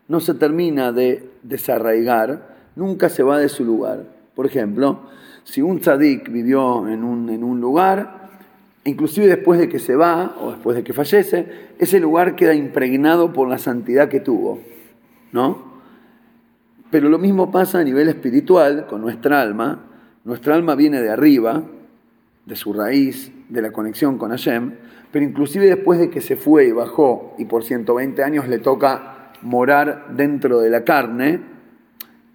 no 0.07 0.19
se 0.19 0.33
termina 0.33 0.91
de 0.91 1.29
desarraigar, 1.43 2.55
nunca 2.75 3.09
se 3.09 3.23
va 3.23 3.39
de 3.39 3.49
su 3.49 3.65
lugar. 3.65 4.03
Por 4.35 4.45
ejemplo, 4.45 5.09
si 5.51 5.61
un 5.61 5.79
tzadik 5.79 6.31
vivió 6.31 6.87
en 6.87 7.03
un, 7.03 7.29
en 7.29 7.43
un 7.43 7.59
lugar, 7.59 8.29
inclusive 8.85 9.27
después 9.27 9.59
de 9.59 9.67
que 9.67 9.79
se 9.79 9.95
va 9.95 10.35
o 10.39 10.51
después 10.51 10.75
de 10.77 10.83
que 10.83 10.93
fallece, 10.93 11.69
ese 11.79 11.99
lugar 11.99 12.35
queda 12.35 12.53
impregnado 12.53 13.33
por 13.33 13.47
la 13.47 13.57
santidad 13.57 14.09
que 14.09 14.19
tuvo, 14.19 14.59
¿no? 15.31 15.69
Pero 16.91 17.09
lo 17.09 17.17
mismo 17.17 17.51
pasa 17.51 17.79
a 17.79 17.83
nivel 17.83 18.09
espiritual 18.09 18.87
con 18.87 19.01
nuestra 19.01 19.41
alma. 19.41 19.85
Nuestra 20.23 20.55
alma 20.55 20.75
viene 20.75 21.01
de 21.01 21.09
arriba, 21.09 21.63
de 22.45 22.55
su 22.55 22.73
raíz, 22.73 23.31
de 23.47 23.61
la 23.61 23.71
conexión 23.71 24.17
con 24.17 24.31
Hashem, 24.31 24.73
pero 25.11 25.25
inclusive 25.25 25.65
después 25.65 25.99
de 25.99 26.09
que 26.09 26.21
se 26.21 26.35
fue 26.35 26.65
y 26.65 26.71
bajó 26.71 27.35
y 27.37 27.45
por 27.45 27.63
120 27.63 28.23
años 28.23 28.47
le 28.47 28.59
toca 28.59 29.31
morar 29.41 30.07
dentro 30.15 30.59
de 30.59 30.69
la 30.69 30.83
carne, 30.83 31.41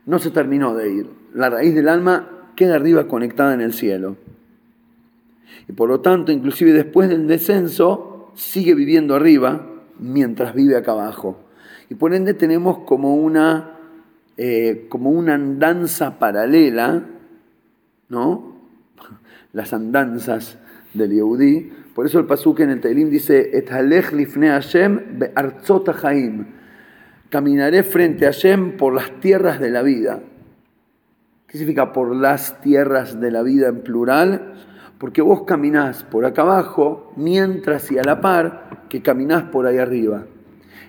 no 0.06 0.18
se 0.18 0.30
terminó 0.30 0.74
de 0.74 0.92
ir. 0.92 1.10
La 1.32 1.50
raíz 1.50 1.74
del 1.74 1.88
alma 1.88 2.33
queda 2.54 2.76
arriba 2.76 3.08
conectada 3.08 3.54
en 3.54 3.60
el 3.60 3.72
cielo. 3.72 4.16
Y 5.68 5.72
por 5.72 5.88
lo 5.88 6.00
tanto, 6.00 6.32
inclusive 6.32 6.72
después 6.72 7.08
del 7.08 7.26
descenso, 7.26 8.32
sigue 8.34 8.74
viviendo 8.74 9.14
arriba 9.14 9.66
mientras 9.98 10.54
vive 10.54 10.76
acá 10.76 10.92
abajo. 10.92 11.40
Y 11.88 11.94
por 11.94 12.14
ende 12.14 12.34
tenemos 12.34 12.78
como 12.80 13.16
una, 13.16 13.78
eh, 14.36 14.86
como 14.88 15.10
una 15.10 15.34
andanza 15.34 16.18
paralela, 16.18 17.04
¿no? 18.08 18.54
Las 19.52 19.72
andanzas 19.72 20.58
del 20.92 21.12
Yehudi. 21.12 21.72
Por 21.94 22.06
eso 22.06 22.18
el 22.18 22.26
pasuk 22.26 22.60
en 22.60 22.70
el 22.70 22.80
Teilim 22.80 23.08
dice, 23.08 23.50
Et 23.56 23.70
lifne 24.12 24.48
Hashem 24.48 25.00
Caminaré 27.30 27.82
frente 27.82 28.26
a 28.26 28.32
Hashem 28.32 28.76
por 28.76 28.94
las 28.94 29.20
tierras 29.20 29.58
de 29.60 29.70
la 29.70 29.82
vida. 29.82 30.20
¿Qué 31.54 31.58
significa 31.58 31.92
por 31.92 32.16
las 32.16 32.60
tierras 32.62 33.20
de 33.20 33.30
la 33.30 33.42
vida 33.42 33.68
en 33.68 33.82
plural? 33.82 34.54
Porque 34.98 35.22
vos 35.22 35.44
caminás 35.44 36.02
por 36.02 36.24
acá 36.24 36.42
abajo 36.42 37.12
mientras 37.14 37.92
y 37.92 37.98
a 37.98 38.02
la 38.02 38.20
par 38.20 38.86
que 38.88 39.02
caminás 39.02 39.44
por 39.44 39.68
ahí 39.68 39.78
arriba. 39.78 40.24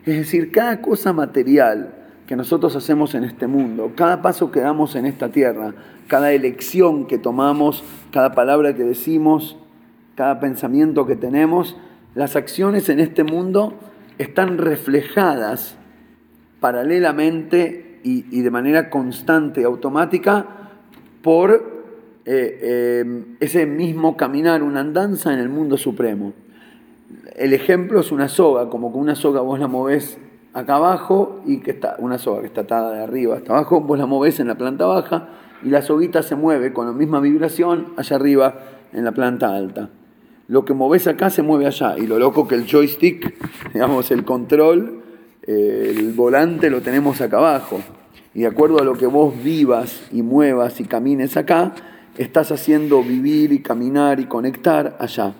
Es 0.07 0.17
decir, 0.17 0.51
cada 0.51 0.81
cosa 0.81 1.13
material 1.13 1.93
que 2.25 2.35
nosotros 2.35 2.75
hacemos 2.75 3.13
en 3.13 3.25
este 3.25 3.45
mundo, 3.45 3.91
cada 3.95 4.23
paso 4.23 4.49
que 4.49 4.59
damos 4.59 4.95
en 4.95 5.05
esta 5.05 5.29
tierra, 5.29 5.75
cada 6.07 6.31
elección 6.31 7.05
que 7.05 7.19
tomamos, 7.19 7.83
cada 8.11 8.31
palabra 8.31 8.73
que 8.73 8.85
decimos, 8.85 9.59
cada 10.15 10.39
pensamiento 10.39 11.05
que 11.05 11.15
tenemos, 11.15 11.77
las 12.15 12.35
acciones 12.35 12.89
en 12.89 12.99
este 12.99 13.23
mundo 13.23 13.75
están 14.17 14.57
reflejadas 14.57 15.77
paralelamente 16.59 17.84
y, 18.05 18.41
de 18.41 18.51
manera 18.51 18.91
constante, 18.91 19.63
automática, 19.63 20.45
por 21.23 21.53
eh, 22.23 22.59
eh, 22.61 23.25
ese 23.39 23.65
mismo 23.65 24.15
caminar, 24.15 24.61
una 24.61 24.81
andanza 24.81 25.33
en 25.33 25.39
el 25.39 25.49
mundo 25.49 25.75
supremo. 25.75 26.33
El 27.35 27.53
ejemplo 27.53 27.99
es 27.99 28.11
una 28.11 28.27
soga, 28.27 28.69
como 28.69 28.91
que 28.91 28.99
una 28.99 29.15
soga 29.15 29.41
vos 29.41 29.59
la 29.59 29.67
movés 29.67 30.19
acá 30.53 30.75
abajo 30.75 31.41
y 31.47 31.61
que 31.61 31.71
está, 31.71 31.95
una 31.97 32.19
soga 32.19 32.41
que 32.41 32.47
está 32.47 32.61
atada 32.61 32.91
de 32.91 33.03
arriba 33.03 33.37
hasta 33.37 33.53
abajo, 33.53 33.81
vos 33.81 33.97
la 33.97 34.05
movés 34.05 34.39
en 34.39 34.47
la 34.47 34.55
planta 34.55 34.85
baja 34.85 35.29
y 35.63 35.69
la 35.69 35.81
soguita 35.81 36.21
se 36.21 36.35
mueve 36.35 36.73
con 36.73 36.85
la 36.85 36.93
misma 36.93 37.19
vibración 37.19 37.87
allá 37.97 38.17
arriba 38.17 38.59
en 38.93 39.03
la 39.03 39.13
planta 39.13 39.55
alta. 39.55 39.89
Lo 40.47 40.63
que 40.63 40.75
movés 40.75 41.07
acá 41.07 41.31
se 41.31 41.41
mueve 41.41 41.65
allá 41.65 41.97
y 41.97 42.05
lo 42.05 42.19
loco 42.19 42.47
que 42.47 42.53
el 42.53 42.67
joystick, 42.67 43.33
digamos, 43.73 44.11
el 44.11 44.23
control, 44.23 45.04
el 45.47 46.13
volante 46.13 46.69
lo 46.69 46.81
tenemos 46.81 47.21
acá 47.21 47.37
abajo. 47.37 47.81
Y 48.33 48.41
de 48.41 48.47
acuerdo 48.47 48.79
a 48.79 48.83
lo 48.83 48.93
que 48.95 49.05
vos 49.05 49.33
vivas 49.43 50.03
y 50.11 50.21
muevas 50.21 50.79
y 50.79 50.85
camines 50.85 51.37
acá, 51.37 51.73
estás 52.17 52.51
haciendo 52.51 53.01
vivir 53.03 53.51
y 53.51 53.59
caminar 53.59 54.19
y 54.19 54.25
conectar 54.25 54.97
allá. 54.99 55.33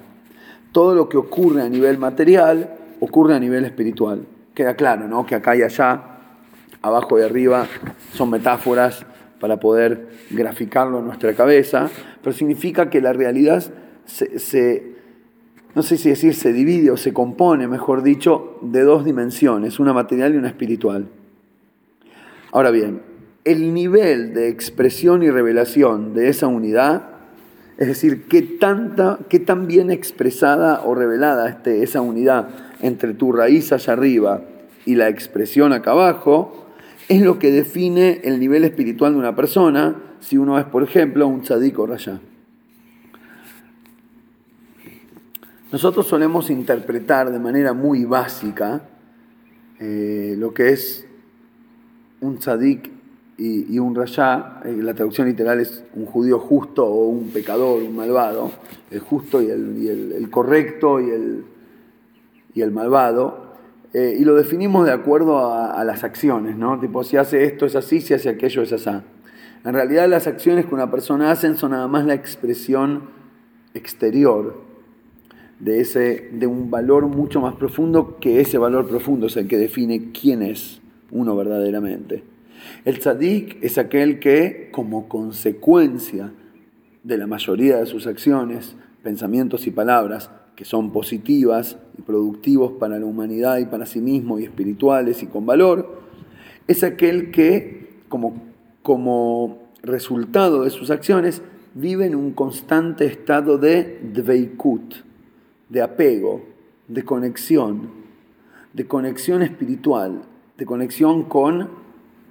Todo 0.71 0.95
lo 0.95 1.09
que 1.09 1.17
ocurre 1.17 1.61
a 1.61 1.69
nivel 1.69 1.97
material 1.97 2.75
ocurre 2.99 3.35
a 3.35 3.39
nivel 3.39 3.65
espiritual. 3.65 4.25
Queda 4.53 4.75
claro, 4.75 5.07
¿no? 5.07 5.25
Que 5.25 5.35
acá 5.35 5.55
y 5.55 5.61
allá, 5.61 6.01
abajo 6.81 7.19
y 7.19 7.23
arriba, 7.23 7.67
son 8.13 8.29
metáforas 8.29 9.05
para 9.39 9.59
poder 9.59 10.07
graficarlo 10.31 10.99
en 10.99 11.05
nuestra 11.05 11.33
cabeza, 11.33 11.89
pero 12.21 12.35
significa 12.35 12.89
que 12.89 13.01
la 13.01 13.13
realidad 13.13 13.63
se, 14.05 14.94
no 15.75 15.83
sé 15.83 15.97
si 15.97 16.09
decir 16.09 16.33
se 16.33 16.53
divide 16.53 16.89
o 16.89 16.97
se 16.97 17.13
compone, 17.13 17.67
mejor 17.67 18.01
dicho, 18.01 18.57
de 18.61 18.81
dos 18.81 19.05
dimensiones, 19.05 19.79
una 19.79 19.93
material 19.93 20.33
y 20.33 20.37
una 20.37 20.47
espiritual. 20.47 21.07
Ahora 22.51 22.71
bien, 22.71 23.01
el 23.43 23.73
nivel 23.73 24.33
de 24.33 24.47
expresión 24.47 25.21
y 25.21 25.29
revelación 25.29 26.13
de 26.13 26.29
esa 26.29 26.47
unidad 26.47 27.15
es 27.77 27.87
decir, 27.87 28.23
qué, 28.27 28.41
tanta, 28.41 29.19
qué 29.27 29.39
tan 29.39 29.67
bien 29.67 29.91
expresada 29.91 30.81
o 30.85 30.95
revelada 30.95 31.49
esté 31.49 31.83
esa 31.83 31.99
unidad 31.99 32.47
entre 32.81 33.13
tu 33.13 33.33
raíz 33.33 33.73
allá 33.73 33.93
arriba 33.93 34.41
y 34.85 34.95
la 34.95 35.09
expresión 35.09 35.73
acá 35.73 35.91
abajo, 35.91 36.67
es 37.09 37.21
lo 37.21 37.37
que 37.37 37.51
define 37.51 38.21
el 38.23 38.39
nivel 38.39 38.63
espiritual 38.63 39.13
de 39.13 39.19
una 39.19 39.35
persona 39.35 39.95
si 40.21 40.37
uno 40.37 40.57
es, 40.57 40.65
por 40.65 40.83
ejemplo, 40.83 41.27
un 41.27 41.41
tzadik 41.41 41.77
o 41.77 41.85
rayá. 41.85 42.19
Nosotros 45.75 46.07
solemos 46.07 46.49
interpretar 46.49 47.29
de 47.29 47.37
manera 47.37 47.73
muy 47.73 48.05
básica 48.05 48.83
eh, 49.77 50.33
lo 50.37 50.53
que 50.53 50.69
es 50.69 51.05
un 52.21 52.37
tzadik 52.37 52.91
y, 53.37 53.77
un 53.77 53.93
rayá, 53.93 54.61
eh, 54.63 54.73
la 54.81 54.93
traducción 54.93 55.27
literal 55.27 55.59
es 55.59 55.83
un 55.93 56.05
judío 56.05 56.39
justo 56.39 56.85
o 56.85 57.09
un 57.09 57.27
pecador, 57.27 57.83
un 57.83 57.93
malvado, 57.93 58.53
el 58.89 59.01
justo 59.01 59.41
y 59.41 59.49
el, 59.49 60.29
correcto 60.31 61.01
y 61.01 61.09
el, 61.09 61.43
y 62.53 62.61
el 62.61 62.71
malvado, 62.71 63.57
eh, 63.91 64.15
y 64.17 64.23
lo 64.23 64.33
definimos 64.35 64.85
de 64.85 64.93
acuerdo 64.93 65.53
a, 65.53 65.83
las 65.83 66.05
acciones, 66.05 66.55
¿no? 66.55 66.79
Tipo, 66.79 67.03
si 67.03 67.17
hace 67.17 67.43
esto 67.43 67.65
es 67.65 67.75
así, 67.75 67.99
si 67.99 68.13
hace 68.13 68.29
aquello 68.29 68.61
es 68.61 68.71
así. 68.71 68.91
En 69.65 69.73
realidad 69.73 70.07
las 70.07 70.25
acciones 70.25 70.67
que 70.67 70.73
una 70.73 70.89
persona 70.89 71.31
hace 71.31 71.53
son 71.55 71.71
nada 71.71 71.89
más 71.89 72.05
la 72.05 72.13
expresión 72.13 73.09
exterior 73.73 74.64
de, 75.59 75.79
ese, 75.79 76.29
de 76.31 76.47
un 76.47 76.69
valor 76.69 77.07
mucho 77.07 77.41
más 77.41 77.55
profundo 77.55 78.17
que 78.19 78.41
ese 78.41 78.57
valor 78.57 78.87
profundo 78.87 79.27
es 79.27 79.37
el 79.37 79.47
que 79.47 79.57
define 79.57 80.11
quién 80.11 80.41
es 80.41 80.81
uno 81.11 81.35
verdaderamente. 81.35 82.23
El 82.83 82.99
tzadik 82.99 83.63
es 83.63 83.77
aquel 83.77 84.19
que, 84.19 84.69
como 84.71 85.07
consecuencia 85.07 86.31
de 87.03 87.17
la 87.17 87.27
mayoría 87.27 87.77
de 87.77 87.85
sus 87.85 88.07
acciones, 88.07 88.75
pensamientos 89.03 89.67
y 89.67 89.71
palabras, 89.71 90.31
que 90.55 90.65
son 90.65 90.91
positivas 90.91 91.77
y 91.97 92.01
productivos 92.01 92.73
para 92.73 92.97
la 92.97 93.05
humanidad 93.05 93.57
y 93.57 93.65
para 93.65 93.85
sí 93.85 94.01
mismo 94.01 94.39
y 94.39 94.43
espirituales 94.43 95.21
y 95.21 95.27
con 95.27 95.45
valor, 95.45 96.01
es 96.67 96.83
aquel 96.83 97.31
que, 97.31 97.99
como, 98.09 98.41
como 98.81 99.69
resultado 99.83 100.63
de 100.63 100.69
sus 100.69 100.89
acciones, 100.89 101.41
vive 101.75 102.05
en 102.05 102.15
un 102.15 102.31
constante 102.31 103.05
estado 103.05 103.57
de 103.57 103.99
dveikut, 104.13 105.04
de 105.75 105.81
apego, 105.81 106.41
de 106.87 107.03
conexión, 107.03 107.89
de 108.71 108.87
conexión 108.87 109.41
espiritual, 109.41 110.21
de 110.57 110.65
conexión 110.65 111.23
con 111.23 111.67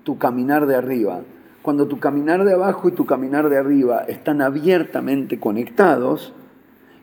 tu 0.02 0.16
caminar 0.16 0.66
de 0.66 0.76
arriba. 0.76 1.20
Cuando 1.60 1.86
tu 1.86 2.00
caminar 2.00 2.46
de 2.46 2.54
abajo 2.54 2.88
y 2.88 2.92
tu 2.92 3.04
caminar 3.04 3.50
de 3.50 3.58
arriba 3.58 4.06
están 4.08 4.40
abiertamente 4.40 5.38
conectados, 5.38 6.32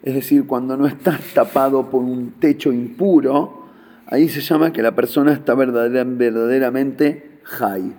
es 0.01 0.15
decir, 0.15 0.47
cuando 0.47 0.77
no 0.77 0.87
estás 0.87 1.21
tapado 1.35 1.91
por 1.91 2.01
un 2.01 2.31
techo 2.39 2.71
impuro, 2.71 3.67
ahí 4.07 4.27
se 4.27 4.41
llama 4.41 4.73
que 4.73 4.81
la 4.81 4.95
persona 4.95 5.33
está 5.33 5.53
verdaderamente 5.53 7.39
high, 7.43 7.93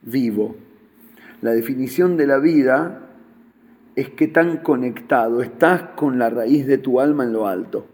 vivo. 0.00 0.56
La 1.42 1.50
definición 1.50 2.16
de 2.16 2.26
la 2.28 2.38
vida 2.38 3.05
es 3.96 4.10
que 4.10 4.28
tan 4.28 4.58
conectado 4.58 5.40
estás 5.40 5.82
con 5.96 6.18
la 6.18 6.28
raíz 6.28 6.66
de 6.66 6.78
tu 6.78 7.00
alma 7.00 7.24
en 7.24 7.32
lo 7.32 7.48
alto. 7.48 7.86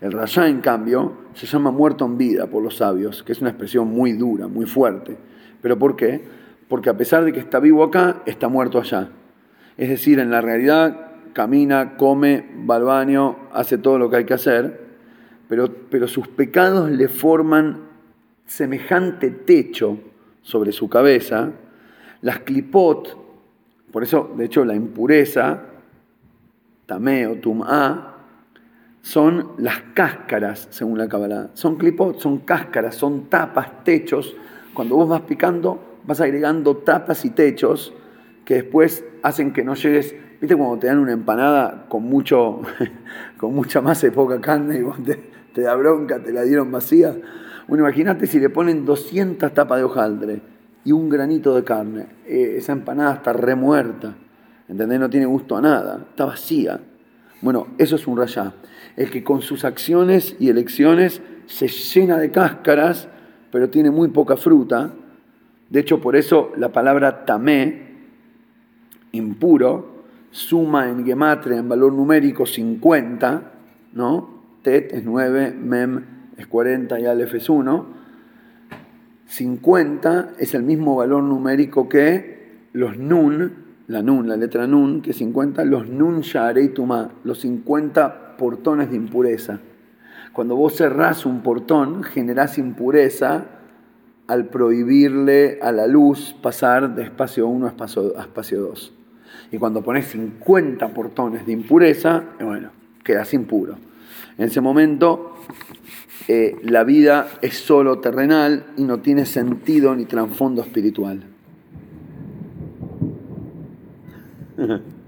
El 0.00 0.12
rayá, 0.12 0.48
en 0.48 0.60
cambio, 0.60 1.12
se 1.34 1.46
llama 1.46 1.70
muerto 1.70 2.04
en 2.04 2.18
vida 2.18 2.46
por 2.46 2.62
los 2.62 2.76
sabios, 2.76 3.22
que 3.22 3.32
es 3.32 3.40
una 3.40 3.50
expresión 3.50 3.88
muy 3.88 4.12
dura, 4.12 4.48
muy 4.48 4.66
fuerte. 4.66 5.16
¿Pero 5.62 5.78
por 5.78 5.96
qué? 5.96 6.20
Porque 6.68 6.90
a 6.90 6.96
pesar 6.96 7.24
de 7.24 7.32
que 7.32 7.40
está 7.40 7.60
vivo 7.60 7.82
acá, 7.82 8.22
está 8.26 8.48
muerto 8.48 8.78
allá. 8.78 9.10
Es 9.76 9.88
decir, 9.88 10.18
en 10.18 10.30
la 10.30 10.40
realidad 10.40 11.12
camina, 11.32 11.96
come, 11.96 12.44
va 12.68 12.76
al 12.76 12.84
baño, 12.84 13.36
hace 13.52 13.78
todo 13.78 13.98
lo 13.98 14.10
que 14.10 14.16
hay 14.16 14.24
que 14.24 14.34
hacer, 14.34 14.88
pero, 15.48 15.72
pero 15.88 16.08
sus 16.08 16.28
pecados 16.28 16.90
le 16.90 17.08
forman 17.08 17.84
semejante 18.44 19.30
techo 19.30 19.98
sobre 20.42 20.72
su 20.72 20.88
cabeza. 20.88 21.52
Las 22.22 22.40
clipot, 22.40 23.27
por 23.98 24.04
eso, 24.04 24.32
de 24.36 24.44
hecho, 24.44 24.64
la 24.64 24.76
impureza, 24.76 25.58
tameo, 26.86 27.40
tum'a, 27.40 28.14
son 29.02 29.54
las 29.58 29.80
cáscaras, 29.92 30.68
según 30.70 30.98
la 30.98 31.08
Kabbalah. 31.08 31.50
Son 31.54 31.74
clipot, 31.74 32.16
son 32.20 32.38
cáscaras, 32.38 32.94
son 32.94 33.28
tapas, 33.28 33.82
techos. 33.82 34.36
Cuando 34.72 34.94
vos 34.94 35.08
vas 35.08 35.22
picando, 35.22 35.98
vas 36.06 36.20
agregando 36.20 36.76
tapas 36.76 37.24
y 37.24 37.30
techos 37.30 37.92
que 38.44 38.54
después 38.62 39.04
hacen 39.24 39.52
que 39.52 39.64
no 39.64 39.74
llegues. 39.74 40.14
¿Viste 40.40 40.54
cuando 40.54 40.78
te 40.78 40.86
dan 40.86 41.00
una 41.00 41.10
empanada 41.10 41.86
con, 41.88 42.04
mucho, 42.04 42.60
con 43.36 43.52
mucha 43.52 43.80
masa 43.80 44.06
y 44.06 44.10
poca 44.10 44.40
carne 44.40 44.78
y 44.78 44.82
vos 44.82 44.98
te, 45.02 45.60
da 45.60 45.74
bronca, 45.74 46.22
te 46.22 46.32
la 46.32 46.44
dieron 46.44 46.70
vacía? 46.70 47.16
Bueno, 47.66 47.82
imagínate 47.82 48.28
si 48.28 48.38
le 48.38 48.48
ponen 48.48 48.84
200 48.84 49.52
tapas 49.52 49.78
de 49.78 49.84
hojaldre 49.84 50.57
y 50.88 50.92
un 50.92 51.10
granito 51.10 51.54
de 51.54 51.64
carne. 51.64 52.06
Eh, 52.26 52.54
esa 52.56 52.72
empanada 52.72 53.16
está 53.16 53.34
remuerta. 53.34 54.14
¿Entendés? 54.68 54.98
No 54.98 55.10
tiene 55.10 55.26
gusto 55.26 55.54
a 55.54 55.60
nada. 55.60 56.06
Está 56.08 56.24
vacía. 56.24 56.80
Bueno, 57.42 57.66
eso 57.76 57.96
es 57.96 58.06
un 58.06 58.16
rayá 58.16 58.54
el 58.96 59.10
que 59.10 59.22
con 59.22 59.42
sus 59.42 59.66
acciones 59.66 60.34
y 60.40 60.48
elecciones 60.48 61.20
se 61.44 61.68
llena 61.68 62.16
de 62.16 62.30
cáscaras, 62.30 63.08
pero 63.52 63.68
tiene 63.68 63.90
muy 63.90 64.08
poca 64.08 64.38
fruta. 64.38 64.92
De 65.68 65.80
hecho, 65.80 66.00
por 66.00 66.16
eso 66.16 66.52
la 66.56 66.72
palabra 66.72 67.26
tamé, 67.26 67.82
impuro, 69.12 70.04
suma 70.30 70.88
en 70.88 71.04
gematria, 71.04 71.58
en 71.58 71.68
valor 71.68 71.92
numérico, 71.92 72.46
50, 72.46 73.52
¿no? 73.92 74.30
Tet 74.62 74.94
es 74.94 75.04
9, 75.04 75.52
mem 75.52 76.04
es 76.38 76.46
40 76.46 76.98
y 76.98 77.04
alef 77.04 77.34
es 77.34 77.50
1. 77.50 77.97
50 79.28 80.32
es 80.38 80.54
el 80.54 80.62
mismo 80.62 80.96
valor 80.96 81.22
numérico 81.22 81.88
que 81.88 82.68
los 82.72 82.96
nun, 82.96 83.52
la 83.86 84.02
nun, 84.02 84.26
la 84.26 84.36
letra 84.36 84.66
nun, 84.66 85.02
que 85.02 85.12
50, 85.12 85.64
los 85.64 85.86
nun 85.86 86.22
tuma, 86.74 87.10
los 87.24 87.40
50 87.40 88.36
portones 88.36 88.90
de 88.90 88.96
impureza. 88.96 89.60
Cuando 90.32 90.56
vos 90.56 90.76
cerrás 90.76 91.26
un 91.26 91.42
portón, 91.42 92.02
generás 92.02 92.58
impureza 92.58 93.44
al 94.26 94.46
prohibirle 94.46 95.58
a 95.62 95.72
la 95.72 95.86
luz 95.86 96.34
pasar 96.42 96.94
de 96.94 97.02
espacio 97.02 97.48
1 97.48 97.66
a 97.66 98.22
espacio 98.22 98.60
2. 98.60 98.94
Y 99.52 99.58
cuando 99.58 99.82
pones 99.82 100.06
50 100.08 100.88
portones 100.88 101.46
de 101.46 101.52
impureza, 101.52 102.24
eh, 102.38 102.44
bueno, 102.44 102.70
quedas 103.04 103.32
impuro. 103.34 103.76
En 104.36 104.44
ese 104.44 104.60
momento 104.60 105.34
eh, 106.26 106.56
la 106.62 106.84
vida 106.84 107.28
es 107.42 107.58
solo 107.58 108.00
terrenal 108.00 108.66
y 108.76 108.82
no 108.82 108.98
tiene 109.00 109.24
sentido 109.24 109.94
ni 109.94 110.04
trasfondo 110.04 110.62
espiritual. 110.62 111.22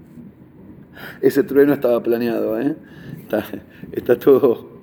Ese 1.21 1.43
trueno 1.43 1.73
estaba 1.73 2.01
planeado, 2.01 2.59
¿eh? 2.59 2.75
está, 3.91 4.17
todo, 4.17 4.81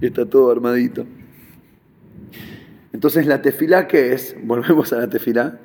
está 0.00 0.26
todo 0.26 0.50
armadito. 0.50 1.06
Entonces 2.92 3.26
la 3.26 3.40
tefilá, 3.40 3.86
¿qué 3.86 4.12
es? 4.12 4.36
Volvemos 4.42 4.92
a 4.92 4.98
la 4.98 5.08
tefilá. 5.08 5.58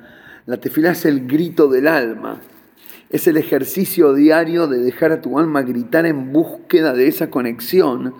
La 0.46 0.58
tefilá 0.58 0.92
es 0.92 1.04
el 1.04 1.26
grito 1.26 1.68
del 1.68 1.88
alma. 1.88 2.40
Es 3.10 3.26
el 3.26 3.36
ejercicio 3.36 4.14
diario 4.14 4.66
de 4.66 4.78
dejar 4.78 5.12
a 5.12 5.20
tu 5.20 5.38
alma 5.38 5.62
gritar 5.62 6.06
en 6.06 6.32
búsqueda 6.32 6.92
de 6.92 7.08
esa 7.08 7.30
conexión. 7.30 8.14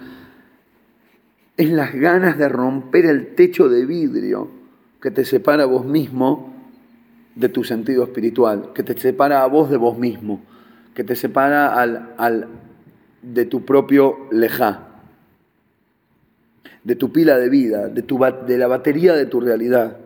Es 1.56 1.70
las 1.70 1.94
ganas 1.94 2.36
de 2.36 2.48
romper 2.48 3.06
el 3.06 3.34
techo 3.34 3.68
de 3.68 3.86
vidrio 3.86 4.50
que 5.00 5.10
te 5.10 5.25
separa 5.25 5.62
a 5.62 5.66
vos 5.66 5.86
mismo 5.86 6.52
de 7.34 7.48
tu 7.48 7.64
sentido 7.64 8.04
espiritual, 8.04 8.72
que 8.75 8.82
te 8.82 8.98
separa 8.98 9.42
a 9.42 9.46
vos 9.46 9.70
de 9.70 9.76
vos 9.76 9.98
mismo, 9.98 10.42
que 10.94 11.04
te 11.04 11.14
separa 11.14 11.80
al, 11.80 12.14
al, 12.16 12.48
de 13.22 13.44
tu 13.44 13.64
propio 13.64 14.28
lejá, 14.30 14.88
de 16.82 16.96
tu 16.96 17.12
pila 17.12 17.38
de 17.38 17.48
vida, 17.48 17.88
de, 17.88 18.02
tu, 18.02 18.18
de 18.18 18.58
la 18.58 18.66
batería 18.66 19.14
de 19.14 19.26
tu 19.26 19.40
realidad. 19.40 19.98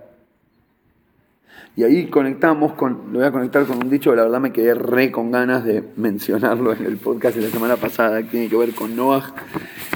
Y 1.76 1.84
ahí 1.84 2.06
conectamos 2.06 2.72
con, 2.72 3.12
lo 3.12 3.20
voy 3.20 3.28
a 3.28 3.32
conectar 3.32 3.64
con 3.64 3.78
un 3.78 3.88
dicho 3.88 4.14
la 4.14 4.24
verdad 4.24 4.40
me 4.40 4.52
quedé 4.52 4.74
re 4.74 5.12
con 5.12 5.30
ganas 5.30 5.64
de 5.64 5.84
mencionarlo 5.96 6.72
en 6.72 6.84
el 6.84 6.96
podcast 6.96 7.36
de 7.36 7.42
la 7.42 7.48
semana 7.48 7.76
pasada, 7.76 8.22
que 8.22 8.28
tiene 8.28 8.48
que 8.48 8.56
ver 8.56 8.74
con 8.74 8.96
Noah, 8.96 9.34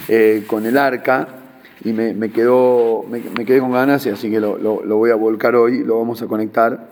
eh, 0.09 0.45
con 0.47 0.67
el 0.67 0.79
arca, 0.79 1.44
y 1.85 1.93
me, 1.93 2.31
quedó, 2.31 3.05
me, 3.11 3.45
quedé 3.45 3.61
con 3.61 3.73
ganas 3.73 4.07
y 4.07 4.09
así 4.09 4.31
que 4.31 4.41
lo, 4.41 4.57
voy 4.57 5.11
a 5.11 5.15
volcar 5.15 5.55
hoy, 5.55 5.85
lo 5.85 5.99
vamos 5.99 6.23
a 6.23 6.27
conectar. 6.27 6.89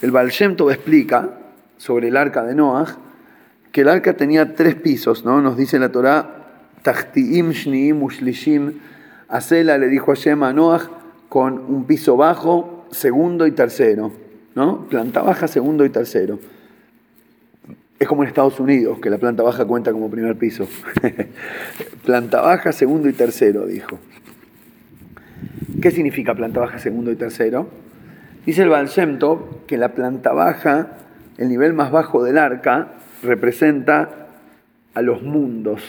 El 0.00 0.12
Baal 0.12 0.28
Shem 0.30 0.54
explica 0.70 1.30
sobre 1.76 2.08
el 2.08 2.16
arca 2.16 2.44
de 2.44 2.54
Noah 2.54 2.96
que 3.72 3.80
el 3.80 3.88
arca 3.88 4.14
tenía 4.14 4.54
tres 4.54 4.76
pisos, 4.76 5.24
¿no? 5.24 5.42
Nos 5.42 5.56
dice 5.56 5.78
la 5.80 5.90
Torá, 5.90 6.46
Tachtiim, 6.82 7.50
Shniim, 7.50 8.02
Ushlishim, 8.02 8.74
Acela 9.28 9.76
le 9.76 9.88
dijo 9.88 10.12
a 10.12 10.14
Shema 10.14 10.50
a 10.50 10.52
Noah 10.52 10.88
con 11.28 11.58
un 11.58 11.84
piso 11.84 12.16
bajo, 12.16 12.86
segundo 12.92 13.46
y 13.46 13.50
tercero, 13.50 14.12
¿no? 14.54 14.86
Planta 14.88 15.20
baja, 15.20 15.48
segundo 15.48 15.84
y 15.84 15.90
tercero. 15.90 16.38
Es 17.98 18.06
como 18.06 18.22
en 18.22 18.28
Estados 18.28 18.60
Unidos, 18.60 19.00
que 19.00 19.10
la 19.10 19.18
planta 19.18 19.42
baja 19.42 19.64
cuenta 19.64 19.92
como 19.92 20.08
primer 20.08 20.36
piso. 20.36 20.68
planta 22.06 22.40
baja, 22.40 22.70
segundo 22.70 23.08
y 23.08 23.12
tercero, 23.12 23.66
dijo. 23.66 23.98
¿Qué 25.80 25.92
significa 25.92 26.34
planta 26.34 26.58
baja, 26.58 26.80
segundo 26.80 27.12
y 27.12 27.14
tercero? 27.16 27.68
Dice 28.44 28.62
el 28.62 28.68
Baal 28.68 28.88
que 29.68 29.76
la 29.76 29.94
planta 29.94 30.32
baja, 30.32 30.88
el 31.36 31.48
nivel 31.48 31.72
más 31.72 31.92
bajo 31.92 32.24
del 32.24 32.36
arca, 32.36 32.94
representa 33.22 34.26
a 34.94 35.02
los 35.02 35.22
mundos, 35.22 35.82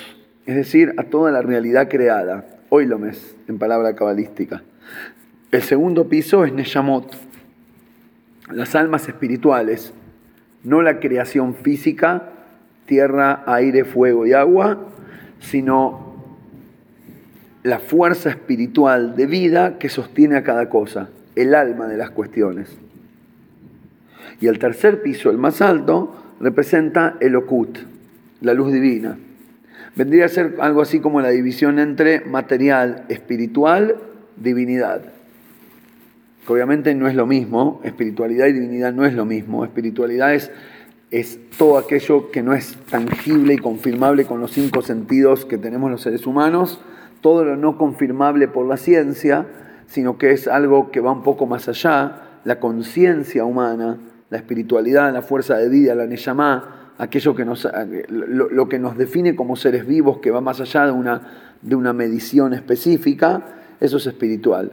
es 0.45 0.55
decir, 0.55 0.93
a 0.97 1.05
toda 1.05 1.31
la 1.31 1.41
realidad 1.41 1.89
creada. 1.89 2.45
Oilomes, 2.69 3.35
en 3.47 3.57
palabra 3.57 3.95
cabalística. 3.95 4.61
El 5.51 5.63
segundo 5.63 6.07
piso 6.07 6.45
es 6.45 6.53
Neshamot, 6.53 7.15
las 8.51 8.75
almas 8.75 9.07
espirituales, 9.07 9.95
no 10.63 10.83
la 10.83 10.99
creación 10.99 11.55
física, 11.55 12.29
tierra, 12.85 13.41
aire, 13.47 13.85
fuego 13.85 14.27
y 14.27 14.33
agua, 14.33 14.85
sino 15.39 16.08
la 17.63 17.79
fuerza 17.79 18.29
espiritual 18.29 19.15
de 19.15 19.25
vida 19.25 19.77
que 19.77 19.89
sostiene 19.89 20.37
a 20.37 20.43
cada 20.43 20.69
cosa, 20.69 21.09
el 21.35 21.53
alma 21.55 21.87
de 21.87 21.97
las 21.97 22.11
cuestiones. 22.11 22.77
Y 24.41 24.47
el 24.47 24.59
tercer 24.59 25.01
piso, 25.01 25.29
el 25.29 25.37
más 25.37 25.61
alto, 25.61 26.15
representa 26.39 27.17
el 27.19 27.35
Okut, 27.35 27.77
la 28.41 28.53
luz 28.53 28.71
divina. 28.71 29.17
Vendría 29.95 30.25
a 30.25 30.29
ser 30.29 30.55
algo 30.59 30.81
así 30.81 30.99
como 30.99 31.19
la 31.19 31.29
división 31.29 31.79
entre 31.79 32.21
material, 32.21 33.05
espiritual, 33.09 33.95
divinidad. 34.37 35.01
Que 36.45 36.53
obviamente 36.53 36.95
no 36.95 37.07
es 37.07 37.15
lo 37.15 37.25
mismo, 37.25 37.81
espiritualidad 37.83 38.47
y 38.47 38.53
divinidad 38.53 38.93
no 38.93 39.05
es 39.05 39.13
lo 39.13 39.25
mismo. 39.25 39.65
Espiritualidad 39.65 40.33
es, 40.33 40.51
es 41.11 41.39
todo 41.57 41.77
aquello 41.77 42.31
que 42.31 42.41
no 42.41 42.53
es 42.53 42.77
tangible 42.89 43.55
y 43.55 43.57
confirmable 43.57 44.23
con 44.23 44.39
los 44.39 44.51
cinco 44.51 44.81
sentidos 44.81 45.45
que 45.45 45.57
tenemos 45.57 45.91
los 45.91 46.01
seres 46.01 46.25
humanos, 46.25 46.79
todo 47.21 47.43
lo 47.43 47.55
no 47.55 47.77
confirmable 47.77 48.47
por 48.47 48.65
la 48.67 48.77
ciencia, 48.77 49.45
sino 49.87 50.17
que 50.17 50.31
es 50.31 50.47
algo 50.47 50.91
que 50.91 51.01
va 51.01 51.11
un 51.11 51.23
poco 51.23 51.45
más 51.45 51.67
allá, 51.67 52.21
la 52.45 52.59
conciencia 52.59 53.45
humana, 53.45 53.97
la 54.29 54.37
espiritualidad, 54.37 55.11
la 55.11 55.21
fuerza 55.21 55.57
de 55.57 55.69
vida, 55.69 55.95
la 55.95 56.05
Neyamá, 56.05 56.93
aquello 56.97 57.35
que 57.35 57.45
nos, 57.45 57.67
lo, 58.09 58.69
que 58.69 58.77
nos 58.77 58.97
define 58.97 59.35
como 59.35 59.55
seres 59.55 59.87
vivos, 59.87 60.19
que 60.19 60.31
va 60.31 60.41
más 60.41 60.61
allá 60.61 60.85
de 60.85 60.91
una, 60.91 61.21
de 61.61 61.75
una 61.75 61.93
medición 61.93 62.53
específica, 62.53 63.41
eso 63.79 63.97
es 63.97 64.05
espiritual. 64.05 64.71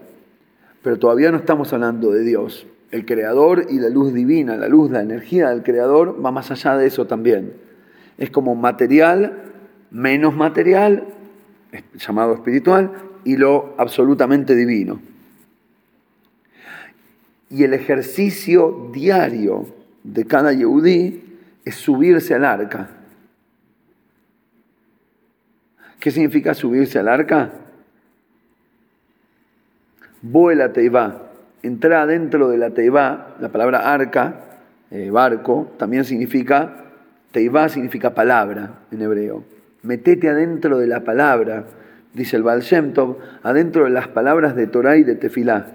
Pero 0.83 0.99
todavía 0.99 1.31
no 1.31 1.39
estamos 1.39 1.73
hablando 1.73 2.13
de 2.13 2.23
Dios. 2.23 2.67
El 2.91 3.07
creador 3.07 3.67
y 3.69 3.81
la 3.81 3.89
luz 3.89 4.13
divina, 4.13 4.57
la 4.57 4.69
luz, 4.69 4.91
la 4.91 5.03
energía 5.03 5.51
del 5.51 5.63
creador 5.63 6.25
va 6.25 6.31
más 6.31 6.51
allá 6.51 6.77
de 6.77 6.87
eso 6.87 7.07
también. 7.07 7.55
Es 8.19 8.31
como 8.31 8.55
material, 8.55 9.43
menos 9.91 10.35
material, 10.37 11.05
llamado 11.99 12.35
espiritual, 12.35 12.93
y 13.25 13.37
lo 13.37 13.75
absolutamente 13.77 14.55
divino. 14.55 15.01
Y 17.51 17.65
el 17.65 17.75
ejercicio 17.75 18.91
diario 18.93 19.67
de 20.05 20.25
cada 20.25 20.53
yehudí 20.53 21.23
es 21.65 21.75
subirse 21.75 22.35
al 22.35 22.45
arca. 22.45 22.91
¿Qué 25.99 26.11
significa 26.13 26.55
subirse 26.55 26.99
al 27.01 27.09
arca? 27.09 27.51
Vuela 30.23 30.73
teivá. 30.73 31.23
Entrar 31.63 32.07
dentro 32.07 32.49
de 32.49 32.59
la 32.59 32.71
teivá, 32.71 33.37
la 33.41 33.49
palabra 33.49 33.93
arca, 33.93 34.61
eh, 34.93 35.11
barco, 35.11 35.73
también 35.79 36.05
significa, 36.05 36.85
teivá 37.33 37.69
significa 37.69 38.15
palabra 38.15 38.83
en 38.93 39.03
hebreo. 39.03 39.56
Metete 39.87 40.29
adentro 40.29 40.79
de 40.79 40.89
la 40.89 41.05
palabra, 41.05 41.65
dice 42.13 42.37
el 42.37 42.43
Baal 42.43 42.63
Shem 42.63 42.93
Tov, 42.93 43.19
adentro 43.45 43.85
de 43.85 43.91
las 43.91 44.09
palabras 44.09 44.57
de 44.57 44.67
Torah 44.67 44.97
y 44.97 45.05
de 45.05 45.15
Tefilá. 45.15 45.67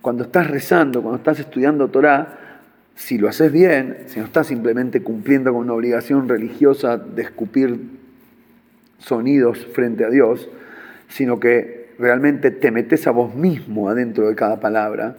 Cuando 0.00 0.24
estás 0.24 0.50
rezando, 0.50 1.02
cuando 1.02 1.18
estás 1.18 1.40
estudiando 1.40 1.88
Torah, 1.88 2.38
si 2.94 3.18
lo 3.18 3.28
haces 3.28 3.52
bien, 3.52 3.98
si 4.06 4.18
no 4.18 4.24
estás 4.24 4.46
simplemente 4.46 5.02
cumpliendo 5.02 5.52
con 5.52 5.64
una 5.64 5.74
obligación 5.74 6.26
religiosa 6.26 6.96
de 6.96 7.20
escupir 7.20 7.78
sonidos 8.96 9.66
frente 9.74 10.06
a 10.06 10.08
Dios, 10.08 10.48
sino 11.08 11.38
que 11.38 11.90
realmente 11.98 12.50
te 12.50 12.70
metes 12.70 13.06
a 13.06 13.10
vos 13.10 13.34
mismo 13.34 13.90
adentro 13.90 14.26
de 14.26 14.34
cada 14.36 14.58
palabra. 14.58 15.16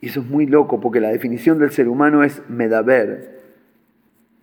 Y 0.00 0.08
eso 0.08 0.20
es 0.20 0.26
muy 0.26 0.46
loco 0.46 0.80
porque 0.80 1.00
la 1.00 1.10
definición 1.10 1.58
del 1.58 1.72
ser 1.72 1.88
humano 1.88 2.24
es 2.24 2.40
medaber. 2.48 3.33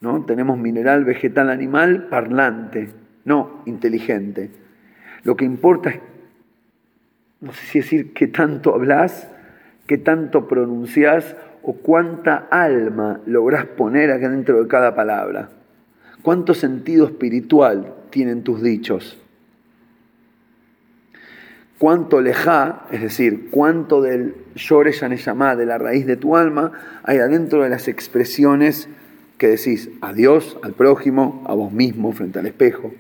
¿No? 0.02 0.26
Tenemos 0.26 0.58
mineral, 0.58 1.06
vegetal, 1.06 1.50
animal, 1.50 2.08
parlante, 2.10 2.90
no 3.24 3.64
inteligente. 3.66 4.52
Lo 5.24 5.36
que 5.38 5.46
importa 5.46 5.92
es 5.92 6.00
no 7.42 7.54
sé 7.54 7.66
si 7.66 7.80
decir 7.80 8.14
qué 8.14 8.28
tanto 8.28 8.76
hablas, 8.76 9.28
qué 9.88 9.98
tanto 9.98 10.48
pronuncias 10.48 11.36
o 11.64 11.74
cuánta 11.74 12.48
alma 12.52 13.20
lográs 13.26 13.66
poner 13.66 14.12
acá 14.12 14.30
dentro 14.30 14.62
de 14.62 14.68
cada 14.68 14.96
palabra. 14.96 15.50
Cuánto 16.22 16.54
sentido 16.54 17.08
espiritual 17.08 17.96
tienen 18.12 18.44
tus 18.44 18.62
dichos. 18.62 19.18
cuánto 21.80 22.22
lejá, 22.22 22.84
es 22.92 23.02
decir, 23.02 23.50
cuánto 23.50 24.04
del 24.04 24.36
llamada 24.56 25.56
de 25.56 25.66
la 25.66 25.80
raíz 25.80 26.06
de 26.06 26.16
tu 26.16 26.38
alma, 26.38 26.72
hay 27.02 27.18
adentro 27.18 27.64
de 27.64 27.70
las 27.70 27.88
expresiones 27.88 28.88
que 29.42 29.48
decís 29.48 29.90
a 30.02 30.14
Dios, 30.14 30.60
al 30.62 30.74
prójimo, 30.74 31.44
a 31.48 31.56
vos 31.56 31.74
mismo, 31.74 32.12
frente 32.12 32.38
al 32.38 32.46
espejo. 32.46 32.94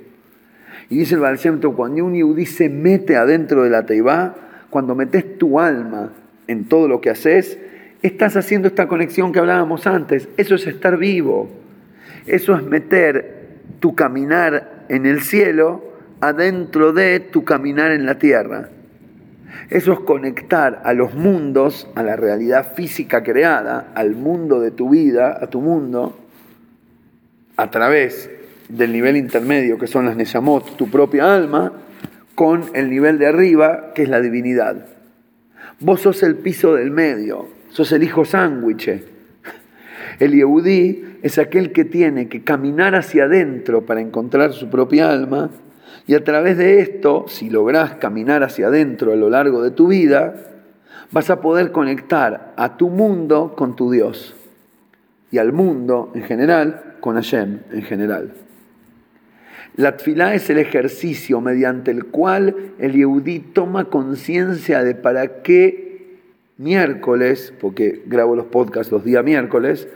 Y 0.90 0.98
dice 0.98 1.14
el 1.14 1.22
Baal 1.22 1.38
cuando 1.76 2.04
un 2.04 2.16
yudí 2.16 2.48
se 2.48 2.68
mete 2.68 3.16
adentro 3.16 3.62
de 3.62 3.70
la 3.70 3.86
teibá, 3.86 4.36
cuando 4.72 4.96
metes 4.96 5.38
tu 5.38 5.60
alma 5.60 6.14
en 6.48 6.66
todo 6.66 6.88
lo 6.88 7.00
que 7.00 7.12
haces, 7.12 7.60
estás 8.02 8.38
haciendo 8.38 8.68
esta 8.68 8.88
conexión 8.88 9.32
que 9.32 9.38
hablábamos 9.38 9.86
antes. 9.86 10.30
Eso 10.36 10.56
es 10.56 10.66
estar 10.66 10.98
vivo. 10.98 11.48
Eso 12.26 12.56
es 12.56 12.64
meter 12.64 13.60
tu 13.80 13.94
caminar 13.94 14.86
en 14.90 15.06
el 15.06 15.22
cielo 15.22 15.84
adentro 16.22 16.92
de 16.92 17.20
tu 17.20 17.44
caminar 17.44 17.92
en 17.92 18.08
la 18.08 18.18
tierra. 18.18 18.70
Eso 19.70 19.94
es 19.94 20.00
conectar 20.00 20.82
a 20.86 20.94
los 20.94 21.14
mundos, 21.14 21.88
a 21.94 22.02
la 22.02 22.16
realidad 22.16 22.74
física 22.74 23.22
creada, 23.22 23.92
al 23.94 24.16
mundo 24.16 24.60
de 24.60 24.72
tu 24.72 24.90
vida, 24.90 25.38
a 25.40 25.46
tu 25.46 25.62
mundo, 25.62 26.18
a 27.62 27.70
través 27.70 28.28
del 28.70 28.92
nivel 28.92 29.18
intermedio, 29.18 29.78
que 29.78 29.86
son 29.86 30.08
las 30.08 30.16
Neshamot, 30.16 30.78
tu 30.78 30.90
propia 30.90 31.36
alma, 31.36 31.72
con 32.34 32.64
el 32.74 32.90
nivel 32.90 33.20
de 33.20 33.28
arriba, 33.28 33.94
que 33.94 34.02
es 34.02 34.10
la 34.10 34.20
divinidad. 34.20 34.88
Vos 35.80 36.02
sos 36.02 36.24
el 36.24 36.38
piso 36.38 36.74
del 36.74 36.90
medio, 36.90 37.50
sos 37.70 37.92
el 37.92 38.02
hijo 38.02 38.26
sándwich. 38.26 39.04
El 40.20 40.32
Yehudí 40.34 41.18
es 41.22 41.38
aquel 41.38 41.72
que 41.72 41.86
tiene 41.86 42.30
que 42.30 42.44
caminar 42.44 42.96
hacia 42.96 43.26
adentro 43.26 43.86
para 43.86 44.02
encontrar 44.02 44.54
su 44.54 44.68
propia 44.72 45.12
alma, 45.12 45.52
y 46.08 46.16
a 46.16 46.24
través 46.24 46.58
de 46.58 46.80
esto, 46.80 47.26
si 47.28 47.52
lográs 47.52 47.94
caminar 47.98 48.42
hacia 48.42 48.68
adentro 48.68 49.14
a 49.14 49.16
lo 49.16 49.30
largo 49.30 49.62
de 49.62 49.70
tu 49.70 49.88
vida, 49.88 50.34
vas 51.12 51.30
a 51.30 51.42
poder 51.42 51.72
conectar 51.72 52.54
a 52.58 52.76
tu 52.78 52.90
mundo 52.90 53.54
con 53.56 53.76
tu 53.76 53.92
Dios 53.92 54.34
y 55.32 55.38
al 55.38 55.54
mundo 55.54 56.12
en 56.14 56.24
general 56.24 56.96
con 57.00 57.16
Hashem 57.16 57.60
en 57.72 57.82
general. 57.82 58.34
La 59.78 59.96
tfilá 59.96 60.36
es 60.36 60.50
el 60.50 60.58
ejercicio 60.58 61.40
mediante 61.40 61.92
el 61.92 62.06
cual 62.06 62.74
el 62.78 62.94
Yehudí 62.94 63.40
toma 63.40 63.86
conciencia 63.86 64.84
de 64.84 64.96
para 64.96 65.42
qué 65.42 66.20
miércoles, 66.58 67.54
porque 67.60 68.04
grabo 68.06 68.36
los 68.36 68.48
podcasts 68.48 68.92
los 68.92 69.06
días 69.06 69.24
miércoles, 69.24 69.88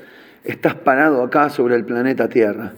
estás 0.45 0.75
parado 0.75 1.21
acá 1.23 1.49
sobre 1.49 1.75
el 1.75 1.83
planeta 1.83 2.29
Tierra. 2.29 2.73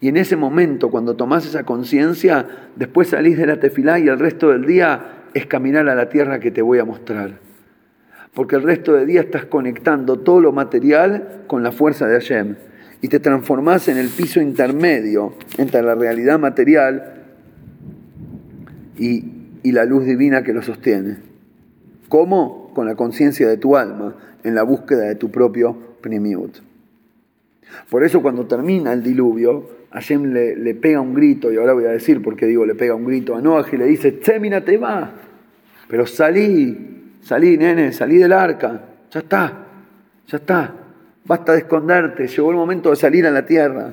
Y 0.00 0.08
en 0.08 0.16
ese 0.16 0.36
momento, 0.36 0.90
cuando 0.90 1.16
tomás 1.16 1.44
esa 1.46 1.64
conciencia, 1.64 2.46
después 2.76 3.08
salís 3.08 3.36
de 3.36 3.46
la 3.46 3.58
tefilá 3.58 3.98
y 3.98 4.08
el 4.08 4.18
resto 4.18 4.50
del 4.50 4.64
día 4.64 5.24
es 5.34 5.46
caminar 5.46 5.88
a 5.88 5.94
la 5.94 6.08
tierra 6.08 6.40
que 6.40 6.50
te 6.50 6.62
voy 6.62 6.78
a 6.78 6.84
mostrar. 6.84 7.49
Porque 8.34 8.56
el 8.56 8.62
resto 8.62 8.92
del 8.92 9.06
día 9.06 9.22
estás 9.22 9.44
conectando 9.44 10.20
todo 10.20 10.40
lo 10.40 10.52
material 10.52 11.42
con 11.46 11.62
la 11.62 11.72
fuerza 11.72 12.06
de 12.06 12.14
Hashem 12.14 12.56
y 13.02 13.08
te 13.08 13.18
transformás 13.18 13.88
en 13.88 13.96
el 13.96 14.08
piso 14.08 14.40
intermedio 14.40 15.34
entre 15.58 15.82
la 15.82 15.94
realidad 15.94 16.38
material 16.38 17.14
y, 18.98 19.38
la 19.62 19.84
luz 19.84 20.04
divina 20.04 20.42
que 20.42 20.52
lo 20.52 20.62
sostiene. 20.62 21.18
¿Cómo? 22.08 22.72
Con 22.74 22.86
la 22.86 22.96
conciencia 22.96 23.48
de 23.48 23.56
tu 23.56 23.76
alma, 23.76 24.16
en 24.42 24.54
la 24.54 24.62
búsqueda 24.62 25.02
de 25.02 25.14
tu 25.14 25.30
propio 25.30 25.76
primiut. 26.00 26.58
Por 27.88 28.04
eso 28.04 28.20
cuando 28.20 28.46
termina 28.46 28.92
el 28.92 29.02
diluvio, 29.02 29.68
Hashem 29.92 30.32
le, 30.32 30.56
le, 30.56 30.74
pega 30.74 31.00
un 31.00 31.14
grito, 31.14 31.52
y 31.52 31.56
ahora 31.56 31.72
voy 31.72 31.84
a 31.84 31.90
decir 31.90 32.20
por 32.20 32.36
qué 32.36 32.46
digo 32.46 32.66
le 32.66 32.74
pega 32.74 32.94
un 32.94 33.04
grito 33.04 33.36
a 33.36 33.40
Noah 33.40 33.66
y 33.72 33.76
le 33.76 33.86
dice, 33.86 34.12
Temina 34.12 34.64
te 34.64 34.76
va, 34.76 35.12
pero 35.88 36.06
salí, 36.06 36.89
salí 37.22 37.56
nene, 37.56 37.92
salí 37.92 38.18
del 38.18 38.32
arca, 38.32 38.80
ya 39.10 39.20
está, 39.20 39.52
ya 40.26 40.36
está, 40.36 40.74
Basta 41.30 41.52
de 41.52 41.58
esconderte, 41.58 42.26
llegó 42.26 42.50
el 42.50 42.56
momento 42.56 42.90
de 42.90 42.96
salir 42.96 43.26
a 43.26 43.30
la 43.30 43.46
tierra. 43.46 43.92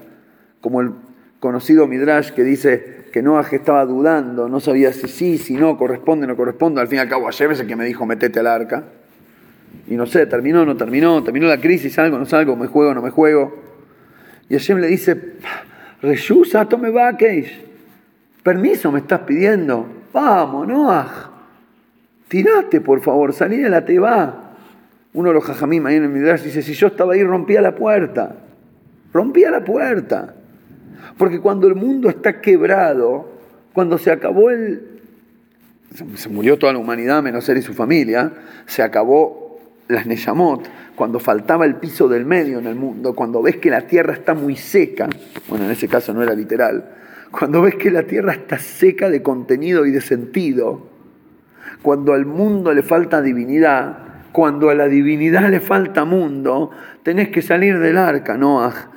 Como 0.62 0.82
el 0.82 0.92
conocido 1.40 1.86
Midrash 1.86 2.32
que 2.32 2.44
dice 2.44 3.06
que 3.12 3.22
Noah 3.22 3.46
estaba 3.52 3.86
dudando, 3.86 4.50
no 4.50 4.60
sabía 4.60 4.92
si 4.92 5.08
sí, 5.08 5.38
si 5.38 5.54
no, 5.54 5.78
corresponde, 5.78 6.26
no 6.26 6.36
corresponde. 6.36 6.82
Al 6.82 6.88
fin 6.88 6.98
y 6.98 7.02
al 7.02 7.10
cabo, 7.10 7.26
Hashem 7.26 7.52
es 7.52 7.60
el 7.60 7.68
que 7.68 7.76
me 7.76 7.86
dijo, 7.86 8.08
metete 8.08 8.40
al 8.40 8.48
arca. 8.48 8.86
Y 9.88 9.96
no 9.96 10.06
sé, 10.06 10.26
terminó, 10.26 10.66
no 10.66 10.76
terminó, 10.78 11.24
terminó 11.24 11.48
la 11.48 11.60
crisis, 11.60 11.94
salgo, 11.94 12.18
no 12.18 12.26
salgo, 12.26 12.56
me 12.56 12.68
juego, 12.68 12.94
no 12.96 13.02
me 13.02 13.12
juego. 13.12 13.62
Y 14.50 14.54
Hashem 14.54 14.80
le 14.80 14.88
dice, 14.88 15.36
Reyusa, 16.02 16.66
tome 16.66 16.90
vaqueish. 16.90 17.66
Permiso 18.42 18.92
me 18.92 19.00
estás 19.00 19.20
pidiendo. 19.20 19.86
Vamos, 20.14 20.68
Noah. 20.68 21.37
Tirate, 22.28 22.82
por 22.82 23.02
favor, 23.02 23.34
salí 23.34 23.58
de 23.58 23.70
la 23.70 23.86
teba. 23.86 24.56
Uno 25.14 25.30
de 25.30 25.34
los 25.34 25.44
jajamim 25.44 25.86
ahí 25.86 25.96
en 25.96 26.04
el 26.04 26.10
Midrash 26.10 26.44
dice, 26.44 26.62
si 26.62 26.74
yo 26.74 26.88
estaba 26.88 27.14
ahí 27.14 27.24
rompía 27.24 27.62
la 27.62 27.74
puerta, 27.76 28.36
rompía 29.14 29.50
la 29.50 29.64
puerta. 29.64 30.36
Porque 31.18 31.40
cuando 31.40 31.68
el 31.68 31.76
mundo 31.76 32.10
está 32.10 32.42
quebrado, 32.42 33.32
cuando 33.74 33.98
se 33.98 34.12
acabó 34.12 34.50
el... 34.50 35.02
Se 36.16 36.30
murió 36.30 36.60
toda 36.60 36.74
la 36.74 36.80
humanidad 36.80 37.24
menos 37.24 37.48
él 37.50 37.58
y 37.58 37.62
su 37.62 37.74
familia, 37.74 38.32
se 38.66 38.84
acabó 38.84 39.60
las 39.88 40.06
Neyamot, 40.06 40.68
cuando 40.96 41.20
faltaba 41.20 41.66
el 41.66 41.76
piso 41.76 42.08
del 42.10 42.26
medio 42.26 42.60
en 42.60 42.68
el 42.68 42.76
mundo, 42.76 43.16
cuando 43.16 43.42
ves 43.42 43.58
que 43.58 43.70
la 43.70 43.88
tierra 43.88 44.14
está 44.14 44.34
muy 44.34 44.56
seca, 44.56 45.08
bueno, 45.48 45.66
en 45.66 45.72
ese 45.72 45.88
caso 45.88 46.14
no 46.14 46.22
era 46.22 46.34
literal, 46.34 46.90
cuando 47.32 47.62
ves 47.62 47.76
que 47.76 47.90
la 47.90 48.04
tierra 48.04 48.34
está 48.34 48.60
seca 48.60 49.10
de 49.10 49.22
contenido 49.22 49.86
y 49.86 49.92
de 49.92 50.02
sentido, 50.02 50.90
cuando 51.82 52.14
al 52.14 52.26
mundo 52.26 52.74
le 52.74 52.84
falta 52.84 53.22
divinidad, 53.22 53.98
cuando 54.32 54.70
a 54.70 54.76
la 54.76 54.88
divinidad 54.88 55.50
le 55.50 55.60
falta 55.60 56.06
mundo, 56.06 56.72
tenés 57.04 57.30
que 57.30 57.42
salir 57.42 57.80
del 57.80 57.98
arca, 57.98 58.38
Noah, 58.38 58.92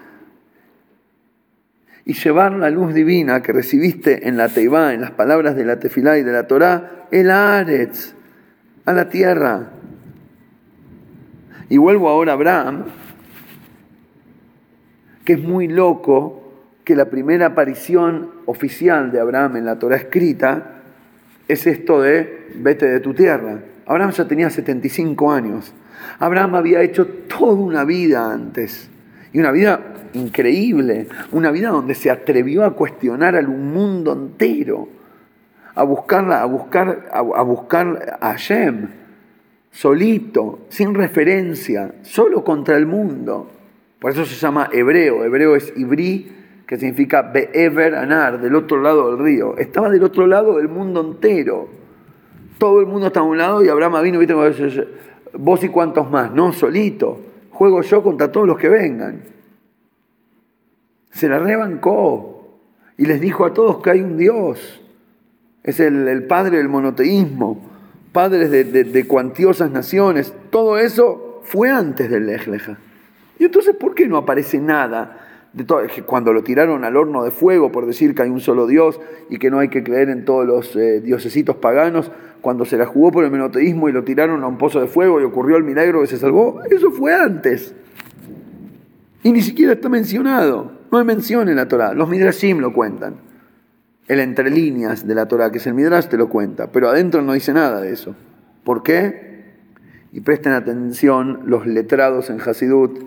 y 2.04 2.14
llevar 2.14 2.52
la 2.52 2.70
luz 2.70 2.92
divina 2.92 3.42
que 3.42 3.52
recibiste 3.52 4.28
en 4.28 4.36
la 4.36 4.48
Teibá, 4.48 4.94
en 4.94 5.00
las 5.00 5.12
palabras 5.12 5.56
de 5.56 5.64
la 5.64 5.78
Tefilá 5.78 6.18
y 6.18 6.22
de 6.22 6.32
la 6.32 6.46
Torá, 6.46 7.06
el 7.10 7.30
Aretz, 7.30 8.14
a 8.84 8.92
la 8.92 9.08
tierra. 9.08 9.70
Y 11.68 11.76
vuelvo 11.78 12.08
ahora 12.08 12.32
a 12.32 12.34
Abraham, 12.34 12.84
que 15.24 15.34
es 15.34 15.40
muy 15.40 15.68
loco 15.68 16.52
que 16.84 16.96
la 16.96 17.10
primera 17.10 17.46
aparición 17.46 18.30
oficial 18.46 19.12
de 19.12 19.20
Abraham 19.20 19.56
en 19.56 19.64
la 19.66 19.78
Torá 19.78 19.96
escrita 19.96 20.79
es 21.52 21.66
esto 21.66 22.00
de 22.00 22.48
vete 22.54 22.86
de 22.86 23.00
tu 23.00 23.14
tierra. 23.14 23.60
Abraham 23.86 24.12
ya 24.12 24.28
tenía 24.28 24.50
75 24.50 25.32
años. 25.32 25.74
Abraham 26.18 26.54
había 26.54 26.82
hecho 26.82 27.06
toda 27.06 27.54
una 27.54 27.84
vida 27.84 28.32
antes. 28.32 28.88
Y 29.32 29.38
una 29.38 29.50
vida 29.50 29.80
increíble. 30.12 31.08
Una 31.32 31.50
vida 31.50 31.70
donde 31.70 31.94
se 31.94 32.10
atrevió 32.10 32.64
a 32.64 32.74
cuestionar 32.74 33.36
al 33.36 33.48
mundo 33.48 34.12
entero. 34.12 34.88
A 35.74 35.82
buscarla, 35.82 36.42
a 36.42 36.46
buscar, 36.46 37.08
a, 37.12 37.42
buscar 37.42 38.18
a 38.20 38.32
Hashem. 38.32 38.88
Solito, 39.70 40.66
sin 40.68 40.94
referencia, 40.94 41.94
solo 42.02 42.42
contra 42.42 42.76
el 42.76 42.86
mundo. 42.86 43.50
Por 44.00 44.10
eso 44.10 44.24
se 44.24 44.34
llama 44.34 44.68
hebreo. 44.72 45.24
Hebreo 45.24 45.54
es 45.54 45.72
ibrí, 45.76 46.39
que 46.70 46.78
significa 46.78 47.20
Be'ever 47.20 47.96
Anar, 47.96 48.40
del 48.40 48.54
otro 48.54 48.80
lado 48.80 49.10
del 49.10 49.18
río. 49.18 49.58
Estaba 49.58 49.90
del 49.90 50.04
otro 50.04 50.26
lado 50.26 50.56
del 50.56 50.68
mundo 50.68 51.02
entero 51.02 51.80
todo 52.60 52.78
el 52.80 52.86
mundo 52.86 53.08
está 53.08 53.20
a 53.20 53.24
un 53.24 53.38
lado 53.38 53.64
y 53.64 53.68
Abraham 53.68 54.02
vino, 54.04 54.18
viste, 54.20 54.34
vos 55.32 55.64
y 55.64 55.68
cuantos 55.70 56.08
más, 56.10 56.30
no, 56.32 56.52
solito, 56.52 57.18
juego 57.50 57.80
yo 57.80 58.02
contra 58.02 58.30
todos 58.30 58.46
los 58.46 58.58
que 58.58 58.68
vengan. 58.68 59.22
Se 61.10 61.28
la 61.28 61.40
rebancó 61.40 62.60
y 62.98 63.06
les 63.06 63.20
dijo 63.20 63.46
a 63.46 63.54
todos 63.54 63.82
que 63.82 63.90
hay 63.90 64.02
un 64.02 64.16
Dios. 64.16 64.80
Es 65.64 65.80
el, 65.80 66.24
padre 66.24 66.58
del 66.58 66.68
monoteísmo, 66.68 67.66
padre 68.12 68.46
de, 68.48 69.06
cuantiosas 69.06 69.70
naciones. 69.70 70.32
Todo 70.50 70.78
eso 70.78 71.40
fue 71.42 71.70
antes 71.70 72.10
del 72.10 72.26
Lejleja. 72.26 72.78
Y 73.38 73.44
entonces, 73.44 73.74
¿por 73.74 73.94
qué 73.94 74.06
no 74.06 74.18
aparece 74.18 74.58
nada 74.58 75.29
cuando 76.06 76.32
lo 76.32 76.42
tiraron 76.42 76.84
al 76.84 76.96
horno 76.96 77.24
de 77.24 77.30
fuego 77.30 77.72
por 77.72 77.86
decir 77.86 78.14
que 78.14 78.22
hay 78.22 78.30
un 78.30 78.40
solo 78.40 78.66
Dios 78.66 79.00
y 79.28 79.38
que 79.38 79.50
no 79.50 79.58
hay 79.58 79.68
que 79.68 79.82
creer 79.82 80.08
en 80.08 80.24
todos 80.24 80.46
los 80.46 80.76
eh, 80.76 81.00
diosesitos 81.00 81.56
paganos, 81.56 82.10
cuando 82.40 82.64
se 82.64 82.76
la 82.76 82.86
jugó 82.86 83.10
por 83.10 83.24
el 83.24 83.30
menoteísmo 83.30 83.88
y 83.88 83.92
lo 83.92 84.04
tiraron 84.04 84.42
a 84.44 84.46
un 84.46 84.58
pozo 84.58 84.80
de 84.80 84.86
fuego 84.86 85.20
y 85.20 85.24
ocurrió 85.24 85.56
el 85.56 85.64
milagro 85.64 86.00
que 86.00 86.06
se 86.06 86.18
salvó, 86.18 86.62
eso 86.70 86.90
fue 86.90 87.14
antes. 87.14 87.74
Y 89.22 89.32
ni 89.32 89.42
siquiera 89.42 89.72
está 89.72 89.88
mencionado, 89.88 90.72
no 90.90 90.98
hay 90.98 91.04
mención 91.04 91.48
en 91.48 91.56
la 91.56 91.68
Torah, 91.68 91.94
los 91.94 92.08
Midrashim 92.08 92.58
lo 92.58 92.72
cuentan. 92.72 93.16
El 94.08 94.20
entre 94.20 94.50
líneas 94.50 95.06
de 95.06 95.14
la 95.14 95.26
Torah, 95.26 95.52
que 95.52 95.58
es 95.58 95.66
el 95.66 95.74
Midrash, 95.74 96.06
te 96.06 96.16
lo 96.16 96.28
cuenta, 96.28 96.72
pero 96.72 96.88
adentro 96.88 97.22
no 97.22 97.32
dice 97.32 97.52
nada 97.52 97.80
de 97.80 97.92
eso. 97.92 98.16
¿Por 98.64 98.82
qué? 98.82 99.54
Y 100.12 100.20
presten 100.20 100.52
atención 100.52 101.42
los 101.44 101.66
letrados 101.66 102.30
en 102.30 102.40
Hasidut, 102.40 102.98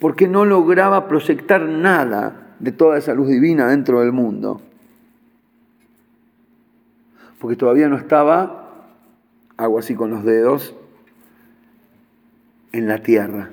porque 0.00 0.28
no 0.28 0.44
lograba 0.44 1.08
proyectar 1.08 1.62
nada 1.62 2.54
de 2.58 2.72
toda 2.72 2.98
esa 2.98 3.14
luz 3.14 3.28
divina 3.28 3.68
dentro 3.68 4.00
del 4.00 4.12
mundo. 4.12 4.60
porque 7.38 7.56
todavía 7.56 7.90
no 7.90 7.96
estaba, 7.96 8.86
hago 9.58 9.78
así 9.78 9.94
con 9.94 10.10
los 10.10 10.24
dedos, 10.24 10.74
en 12.72 12.88
la 12.88 13.02
tierra. 13.02 13.50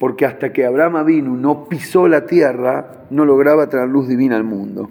Porque 0.00 0.26
hasta 0.26 0.52
que 0.52 0.66
Abraham 0.66 0.96
Avinu 0.96 1.36
no 1.36 1.68
pisó 1.68 2.08
la 2.08 2.26
tierra, 2.26 3.04
no 3.10 3.24
lograba 3.24 3.68
traer 3.68 3.88
luz 3.88 4.08
divina 4.08 4.34
al 4.34 4.42
mundo. 4.42 4.90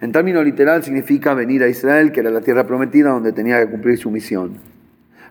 En 0.00 0.10
términos 0.10 0.44
literal 0.44 0.82
significa 0.82 1.34
venir 1.34 1.62
a 1.62 1.68
Israel, 1.68 2.10
que 2.10 2.20
era 2.20 2.30
la 2.30 2.40
tierra 2.40 2.66
prometida 2.66 3.10
donde 3.10 3.32
tenía 3.32 3.60
que 3.60 3.70
cumplir 3.70 3.96
su 3.96 4.10
misión. 4.10 4.58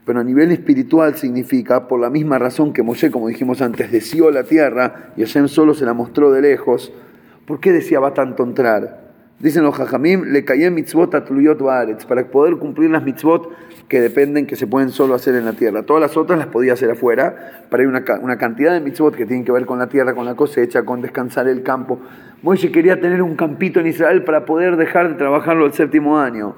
Pero 0.08 0.22
a 0.22 0.24
nivel 0.24 0.54
espiritual 0.54 1.16
significa, 1.16 1.90
por 1.90 2.00
la 2.00 2.10
misma 2.10 2.40
razón 2.40 2.72
que 2.72 2.82
Moshe, 2.82 3.12
como 3.12 3.28
dijimos 3.28 3.62
antes, 3.62 3.92
deseó 3.92 4.32
la 4.32 4.46
tierra 4.46 5.12
y 5.18 5.22
Hashem 5.26 5.50
solo 5.50 5.74
se 5.74 5.84
la 5.84 5.94
mostró 5.94 6.32
de 6.32 6.42
lejos, 6.42 6.94
¿por 7.46 7.60
qué 7.60 7.74
deseaba 7.74 8.14
tanto 8.14 8.44
entrar? 8.44 9.06
Dicen 9.40 9.64
los 9.64 9.76
jajamim, 9.76 10.32
le 10.32 10.46
caía 10.46 10.72
mitzvot 10.72 11.14
atluyot 11.14 11.60
baaretz, 11.60 12.06
para 12.06 12.24
poder 12.32 12.56
cumplir 12.56 12.90
las 12.90 13.04
mitzvot 13.04 13.52
que 13.90 14.00
dependen, 14.00 14.48
que 14.48 14.56
se 14.56 14.66
pueden 14.66 14.92
solo 14.92 15.14
hacer 15.14 15.36
en 15.36 15.44
la 15.44 15.52
tierra. 15.52 15.84
Todas 15.84 16.02
las 16.02 16.16
otras 16.16 16.40
las 16.40 16.48
podía 16.48 16.72
hacer 16.72 16.90
afuera, 16.90 17.66
pero 17.70 17.82
hay 17.82 17.88
una, 17.88 18.06
una 18.22 18.38
cantidad 18.38 18.72
de 18.72 18.80
mitzvot 18.80 19.14
que 19.14 19.26
tienen 19.26 19.44
que 19.44 19.52
ver 19.52 19.66
con 19.66 19.78
la 19.78 19.88
tierra, 19.88 20.16
con 20.16 20.24
la 20.24 20.36
cosecha, 20.36 20.84
con 20.84 21.02
descansar 21.02 21.50
el 21.50 21.64
campo. 21.64 22.00
Moisés 22.44 22.72
quería 22.72 23.02
tener 23.02 23.22
un 23.22 23.36
campito 23.36 23.82
en 23.82 23.88
Israel 23.88 24.24
para 24.24 24.46
poder 24.46 24.78
dejar 24.78 25.10
de 25.10 25.16
trabajarlo 25.16 25.66
el 25.66 25.74
séptimo 25.74 26.18
año, 26.18 26.56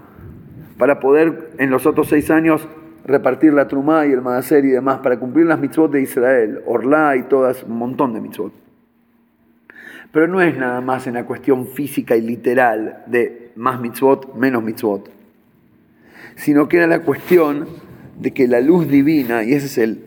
para 0.77 0.99
poder 0.99 1.49
en 1.57 1.71
los 1.71 1.87
otros 1.87 2.09
seis 2.09 2.29
años 2.29 2.67
repartir 3.05 3.53
la 3.53 3.67
trumá 3.67 4.05
y 4.05 4.11
el 4.11 4.21
madaser 4.21 4.65
y 4.65 4.69
demás, 4.69 4.99
para 4.99 5.19
cumplir 5.19 5.45
las 5.45 5.59
mitzvot 5.59 5.91
de 5.91 6.01
Israel, 6.01 6.61
Orlá 6.65 7.15
y 7.15 7.23
todas, 7.23 7.63
un 7.63 7.77
montón 7.77 8.13
de 8.13 8.21
mitzvot. 8.21 8.53
Pero 10.11 10.27
no 10.27 10.41
es 10.41 10.57
nada 10.57 10.81
más 10.81 11.07
en 11.07 11.13
la 11.13 11.25
cuestión 11.25 11.67
física 11.67 12.15
y 12.15 12.21
literal 12.21 13.03
de 13.07 13.51
más 13.55 13.79
mitzvot, 13.79 14.35
menos 14.35 14.63
mitzvot, 14.63 15.09
sino 16.35 16.67
que 16.67 16.77
era 16.77 16.87
la 16.87 17.03
cuestión 17.03 17.67
de 18.19 18.31
que 18.31 18.47
la 18.47 18.61
luz 18.61 18.87
divina, 18.87 19.43
y 19.43 19.53
ese 19.53 19.67
es 19.67 19.77
el, 19.77 20.03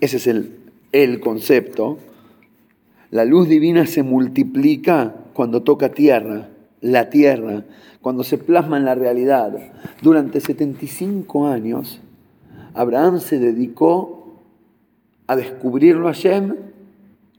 ese 0.00 0.16
es 0.18 0.26
el, 0.26 0.56
el 0.92 1.20
concepto, 1.20 1.98
la 3.10 3.24
luz 3.24 3.48
divina 3.48 3.86
se 3.86 4.02
multiplica 4.02 5.14
cuando 5.32 5.62
toca 5.62 5.90
tierra, 5.90 6.48
la 6.80 7.08
tierra, 7.08 7.64
cuando 8.02 8.22
se 8.22 8.38
plasma 8.38 8.76
en 8.76 8.84
la 8.84 8.94
realidad. 8.94 9.56
Durante 10.02 10.40
75 10.40 11.48
años, 11.48 12.00
Abraham 12.74 13.20
se 13.20 13.38
dedicó 13.38 14.18
a 15.26 15.36
descubrirlo 15.36 16.08
a 16.08 16.12
Shem 16.12 16.54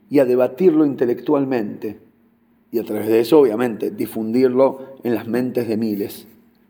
y 0.08 0.18
a 0.18 0.24
debatirlo 0.24 0.86
intelectualmente. 0.86 1.98
Y 2.72 2.78
a 2.78 2.84
través 2.84 3.08
de 3.08 3.20
eso, 3.20 3.40
obviamente, 3.40 3.90
difundirlo 3.90 4.96
en 5.02 5.14
las 5.14 5.26
mentes 5.26 5.68
de 5.68 5.76
miles. 5.76 6.26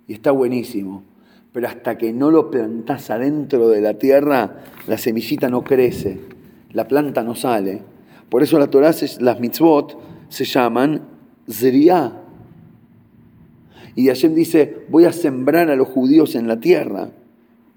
Y 0.08 0.14
está 0.14 0.30
buenísimo. 0.30 1.02
Pero 1.52 1.68
hasta 1.68 1.98
que 1.98 2.12
no 2.12 2.30
lo 2.30 2.50
plantas 2.50 3.10
adentro 3.10 3.68
de 3.68 3.80
la 3.80 3.94
tierra, 3.94 4.62
la 4.86 4.98
semillita 4.98 5.48
no 5.48 5.64
crece, 5.64 6.20
la 6.72 6.86
planta 6.86 7.22
no 7.22 7.34
sale. 7.34 7.82
Por 8.28 8.42
eso 8.42 8.58
la 8.58 8.68
Torah, 8.68 8.94
las 9.18 9.40
mitzvot, 9.40 9.98
se 10.28 10.44
llaman 10.44 11.02
Zriah. 11.50 12.12
Y 13.96 14.06
Hashem 14.06 14.34
dice, 14.34 14.86
voy 14.88 15.04
a 15.04 15.12
sembrar 15.12 15.70
a 15.70 15.76
los 15.76 15.88
judíos 15.88 16.36
en 16.36 16.46
la 16.46 16.60
tierra. 16.60 17.10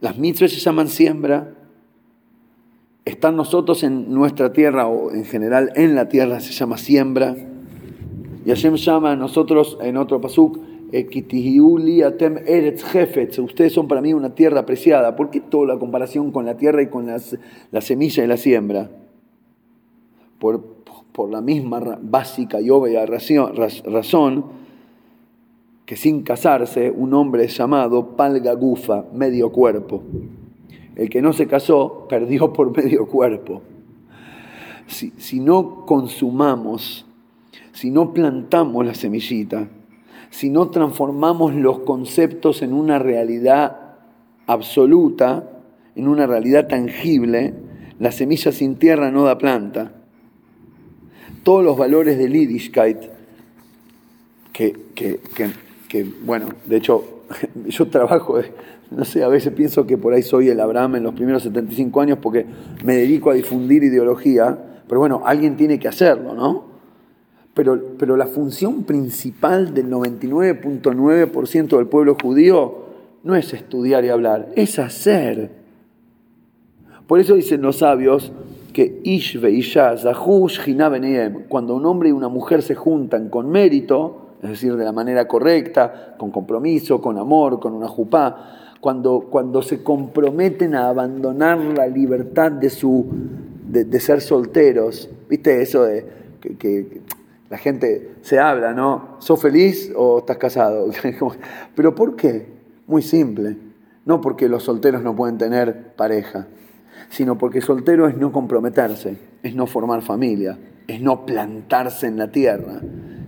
Las 0.03 0.17
mitzvot 0.17 0.49
se 0.49 0.59
llaman 0.59 0.89
siembra 0.89 1.53
Estar 3.05 3.33
nosotros 3.33 3.83
en 3.83 4.13
nuestra 4.13 4.51
tierra 4.51 4.85
o 4.85 5.11
en 5.11 5.23
general 5.23 5.71
en 5.75 5.95
la 5.95 6.09
tierra 6.09 6.41
se 6.41 6.51
llama 6.51 6.77
siembra. 6.77 7.37
Y 8.45 8.49
Hashem 8.49 8.75
llama 8.75 9.13
a 9.13 9.15
nosotros 9.15 9.77
en 9.81 9.95
otro 9.95 10.19
pasuk, 10.19 10.59
atem 10.91 12.37
eretz 12.45 13.39
Ustedes 13.39 13.71
son 13.71 13.87
para 13.87 14.01
mí 14.01 14.13
una 14.13 14.35
tierra 14.35 14.59
apreciada. 14.59 15.15
¿Por 15.15 15.29
qué 15.29 15.39
toda 15.39 15.67
la 15.67 15.79
comparación 15.79 16.31
con 16.31 16.45
la 16.45 16.57
tierra 16.57 16.81
y 16.81 16.87
con 16.87 17.07
la 17.07 17.81
semilla 17.81 18.25
y 18.25 18.27
la 18.27 18.37
siembra? 18.37 18.89
Por, 20.37 20.63
por 21.13 21.29
la 21.29 21.39
misma 21.39 21.97
básica 22.01 22.59
y 22.59 22.69
obvia 22.69 23.05
razón 23.05 24.62
sin 25.95 26.23
casarse 26.23 26.91
un 26.91 27.13
hombre 27.13 27.45
es 27.45 27.57
llamado 27.57 28.15
palgagufa, 28.15 29.05
medio 29.13 29.51
cuerpo. 29.51 30.03
El 30.95 31.09
que 31.09 31.21
no 31.21 31.33
se 31.33 31.47
casó 31.47 32.05
perdió 32.07 32.53
por 32.53 32.75
medio 32.75 33.07
cuerpo. 33.07 33.61
Si, 34.87 35.39
no 35.39 35.85
consumamos, 35.85 37.05
si 37.71 37.89
no 37.89 38.13
plantamos 38.13 38.85
la 38.85 38.93
semillita, 38.93 39.69
si 40.29 40.49
no 40.49 40.69
transformamos 40.69 41.55
los 41.55 41.79
conceptos 41.79 42.61
en 42.61 42.73
una 42.73 42.99
realidad 42.99 43.95
absoluta, 44.45 45.49
en 45.95 46.07
una 46.07 46.27
realidad 46.27 46.67
tangible, 46.67 47.53
la 47.99 48.11
semilla 48.11 48.51
sin 48.51 48.75
tierra 48.75 49.09
no 49.09 49.23
da 49.23 49.37
planta. 49.37 49.93
Todos 51.43 51.63
los 51.63 51.77
valores 51.77 52.17
del 52.17 52.33
Yiddishkeit, 52.33 52.97
que, 54.51 54.75
que 54.93 55.19
bueno, 56.01 56.47
de 56.65 56.77
hecho 56.77 57.03
yo 57.67 57.87
trabajo 57.87 58.39
no 58.91 59.05
sé, 59.05 59.23
a 59.23 59.27
veces 59.27 59.53
pienso 59.53 59.85
que 59.85 59.97
por 59.97 60.13
ahí 60.13 60.23
soy 60.23 60.49
el 60.49 60.59
Abraham 60.59 60.95
en 60.95 61.03
los 61.03 61.13
primeros 61.13 61.43
75 61.43 62.01
años 62.01 62.17
porque 62.21 62.45
me 62.83 62.95
dedico 62.95 63.31
a 63.31 63.33
difundir 63.33 63.83
ideología, 63.83 64.57
pero 64.87 64.99
bueno, 64.99 65.21
alguien 65.25 65.57
tiene 65.57 65.79
que 65.79 65.87
hacerlo, 65.87 66.33
¿no? 66.33 66.73
Pero, 67.53 67.79
pero 67.99 68.17
la 68.17 68.27
función 68.27 68.83
principal 68.83 69.73
del 69.73 69.89
99.9% 69.89 71.77
del 71.77 71.87
pueblo 71.87 72.17
judío 72.21 72.83
no 73.23 73.35
es 73.35 73.53
estudiar 73.53 74.03
y 74.05 74.09
hablar, 74.09 74.49
es 74.55 74.79
hacer. 74.79 75.51
Por 77.07 77.19
eso 77.19 77.35
dicen 77.35 77.61
los 77.61 77.77
sabios 77.77 78.31
que 78.73 79.01
Ishve 79.03 79.51
y 79.51 79.61
Zahush 79.61 80.59
cuando 81.47 81.75
un 81.75 81.85
hombre 81.85 82.09
y 82.09 82.11
una 82.11 82.27
mujer 82.27 82.63
se 82.63 82.75
juntan 82.75 83.29
con 83.29 83.49
mérito, 83.49 84.22
es 84.43 84.49
decir, 84.49 84.75
de 84.75 84.83
la 84.83 84.91
manera 84.91 85.25
correcta, 85.25 86.15
con 86.17 86.29
compromiso, 86.29 87.01
con 87.01 87.17
amor, 87.17 87.61
con 87.61 87.73
una 87.73 87.87
jupá, 87.87 88.75
cuando, 88.81 89.27
cuando 89.29 89.61
se 89.61 89.81
comprometen 89.81 90.75
a 90.75 90.89
abandonar 90.89 91.57
la 91.57 91.87
libertad 91.87 92.51
de, 92.51 92.69
su, 92.69 93.05
de, 93.69 93.99
ser 94.01 94.19
solteros. 94.19 95.09
¿Viste 95.29 95.61
eso 95.61 95.85
de 95.85 96.05
que, 96.41 97.01
la 97.49 97.57
gente 97.57 98.15
se 98.21 98.39
habla, 98.39 98.73
¿no? 98.73 99.15
¿Sos 99.19 99.41
feliz 99.41 99.93
o 99.95 100.19
estás 100.19 100.37
casado? 100.37 100.89
¿Pero 101.75 101.95
por 101.95 102.17
qué? 102.17 102.47
Muy 102.87 103.01
simple. 103.01 103.55
No 104.05 104.19
porque 104.19 104.49
los 104.49 104.63
solteros 104.63 105.03
no 105.03 105.15
pueden 105.15 105.37
tener 105.37 105.93
pareja, 105.95 106.47
sino 107.09 107.37
porque 107.37 107.61
soltero 107.61 108.09
es 108.09 108.17
no 108.17 108.33
comprometerse, 108.33 109.17
es 109.43 109.55
no 109.55 109.67
formar 109.67 110.01
familia, 110.01 110.57
es 110.87 110.99
no 110.99 111.25
plantarse 111.25 112.07
en 112.07 112.17
la 112.17 112.29
tierra, 112.29 112.81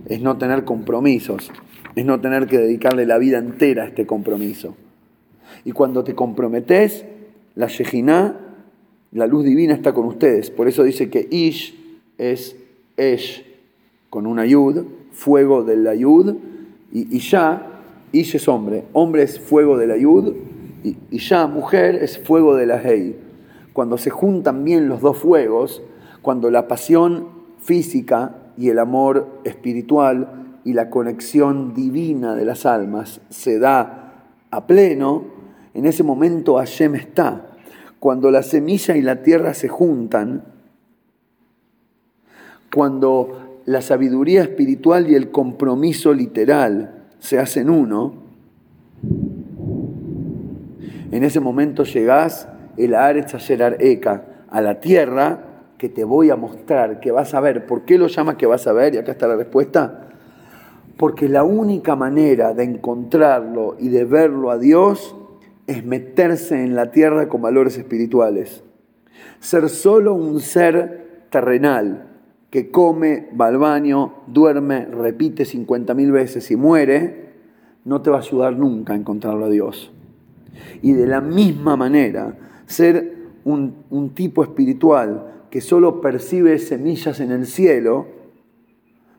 es 0.08 0.20
no 0.20 0.38
tener 0.38 0.64
compromisos, 0.64 1.50
es 1.94 2.04
no 2.04 2.20
tener 2.20 2.46
que 2.46 2.58
dedicarle 2.58 3.06
la 3.06 3.18
vida 3.18 3.38
entera 3.38 3.84
a 3.84 3.86
este 3.86 4.06
compromiso. 4.06 4.76
Y 5.64 5.72
cuando 5.72 6.04
te 6.04 6.14
comprometes, 6.14 7.04
la 7.54 7.66
Shejinah, 7.66 8.40
la 9.12 9.26
luz 9.26 9.44
divina 9.44 9.74
está 9.74 9.92
con 9.92 10.06
ustedes. 10.06 10.50
Por 10.50 10.68
eso 10.68 10.82
dice 10.82 11.10
que 11.10 11.26
Ish 11.30 11.74
es 12.18 12.56
Esh, 12.96 13.44
con 14.10 14.26
una 14.26 14.46
Yud, 14.46 14.84
fuego 15.12 15.64
de 15.64 15.76
la 15.76 15.94
Yud, 15.94 16.36
y, 16.92 17.18
ya, 17.18 17.82
Ish 18.12 18.36
es 18.36 18.48
hombre, 18.48 18.84
hombre 18.92 19.22
es 19.22 19.40
fuego 19.40 19.76
de 19.76 19.86
la 19.86 19.96
y, 19.96 21.18
ya, 21.18 21.46
mujer 21.46 21.96
es 21.96 22.18
fuego 22.18 22.54
de 22.54 22.66
la 22.66 22.80
Hei. 22.80 23.16
Cuando 23.72 23.98
se 23.98 24.10
juntan 24.10 24.64
bien 24.64 24.88
los 24.88 25.00
dos 25.00 25.18
fuegos, 25.18 25.82
cuando 26.22 26.50
la 26.50 26.68
pasión 26.68 27.28
física 27.60 28.45
y 28.56 28.70
el 28.70 28.78
amor 28.78 29.40
espiritual 29.44 30.58
y 30.64 30.72
la 30.72 30.90
conexión 30.90 31.74
divina 31.74 32.34
de 32.34 32.44
las 32.44 32.66
almas 32.66 33.20
se 33.30 33.58
da 33.58 34.14
a 34.50 34.66
pleno, 34.66 35.24
en 35.74 35.86
ese 35.86 36.02
momento 36.02 36.56
Hashem 36.56 36.94
está. 36.94 37.46
Cuando 38.00 38.30
la 38.30 38.42
semilla 38.42 38.96
y 38.96 39.02
la 39.02 39.22
tierra 39.22 39.54
se 39.54 39.68
juntan, 39.68 40.44
cuando 42.72 43.60
la 43.64 43.80
sabiduría 43.80 44.42
espiritual 44.42 45.10
y 45.10 45.14
el 45.14 45.30
compromiso 45.30 46.12
literal 46.12 47.04
se 47.18 47.38
hacen 47.38 47.70
uno, 47.70 48.14
en 51.10 51.24
ese 51.24 51.40
momento 51.40 51.84
llegás 51.84 52.48
el 52.76 52.94
Aretz 52.94 53.34
Eka, 53.50 54.24
a 54.48 54.60
la 54.60 54.80
tierra 54.80 55.45
que 55.78 55.88
te 55.88 56.04
voy 56.04 56.30
a 56.30 56.36
mostrar, 56.36 57.00
que 57.00 57.10
vas 57.10 57.34
a 57.34 57.40
ver. 57.40 57.66
¿Por 57.66 57.84
qué 57.84 57.98
lo 57.98 58.06
llama 58.06 58.36
que 58.36 58.46
vas 58.46 58.66
a 58.66 58.72
ver? 58.72 58.94
Y 58.94 58.98
acá 58.98 59.12
está 59.12 59.26
la 59.26 59.36
respuesta. 59.36 60.08
Porque 60.96 61.28
la 61.28 61.44
única 61.44 61.96
manera 61.96 62.54
de 62.54 62.64
encontrarlo 62.64 63.76
y 63.78 63.88
de 63.88 64.04
verlo 64.04 64.50
a 64.50 64.58
Dios 64.58 65.14
es 65.66 65.84
meterse 65.84 66.62
en 66.62 66.74
la 66.74 66.90
tierra 66.90 67.28
con 67.28 67.42
valores 67.42 67.76
espirituales. 67.76 68.62
Ser 69.40 69.68
solo 69.68 70.14
un 70.14 70.40
ser 70.40 71.26
terrenal 71.30 72.06
que 72.50 72.70
come, 72.70 73.28
va 73.38 73.48
al 73.48 73.58
baño, 73.58 74.14
duerme, 74.26 74.86
repite 74.86 75.44
50.000 75.44 76.10
veces 76.10 76.50
y 76.50 76.56
muere, 76.56 77.34
no 77.84 78.00
te 78.00 78.08
va 78.08 78.16
a 78.16 78.20
ayudar 78.20 78.56
nunca 78.56 78.94
a 78.94 78.96
encontrarlo 78.96 79.44
a 79.44 79.50
Dios. 79.50 79.92
Y 80.80 80.92
de 80.94 81.06
la 81.06 81.20
misma 81.20 81.76
manera, 81.76 82.34
ser 82.64 83.14
un 83.44 84.12
tipo 84.14 84.42
espiritual 84.42 85.35
que 85.50 85.60
solo 85.60 86.00
percibe 86.00 86.58
semillas 86.58 87.20
en 87.20 87.32
el 87.32 87.46
cielo, 87.46 88.06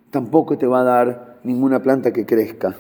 tampoco 0.10 0.58
te 0.58 0.68
va 0.68 0.82
a 0.82 0.84
dar 0.84 1.40
ninguna 1.44 1.82
planta 1.82 2.12
que 2.12 2.26
crezca. 2.26 2.76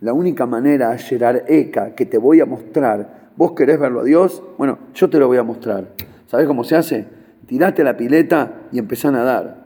La 0.00 0.12
única 0.12 0.46
manera, 0.46 0.96
Gerard 0.98 1.44
Eka, 1.48 1.94
que 1.94 2.06
te 2.06 2.18
voy 2.18 2.40
a 2.40 2.46
mostrar, 2.46 3.30
vos 3.36 3.52
querés 3.52 3.78
verlo 3.78 4.00
a 4.00 4.04
Dios, 4.04 4.42
bueno, 4.58 4.78
yo 4.94 5.08
te 5.08 5.18
lo 5.18 5.28
voy 5.28 5.38
a 5.38 5.42
mostrar. 5.42 5.88
¿Sabes 6.26 6.46
cómo 6.46 6.64
se 6.64 6.76
hace? 6.76 7.06
Tirate 7.46 7.84
la 7.84 7.96
pileta 7.96 8.62
y 8.72 8.78
empezá 8.78 9.08
a 9.08 9.12
nadar. 9.12 9.64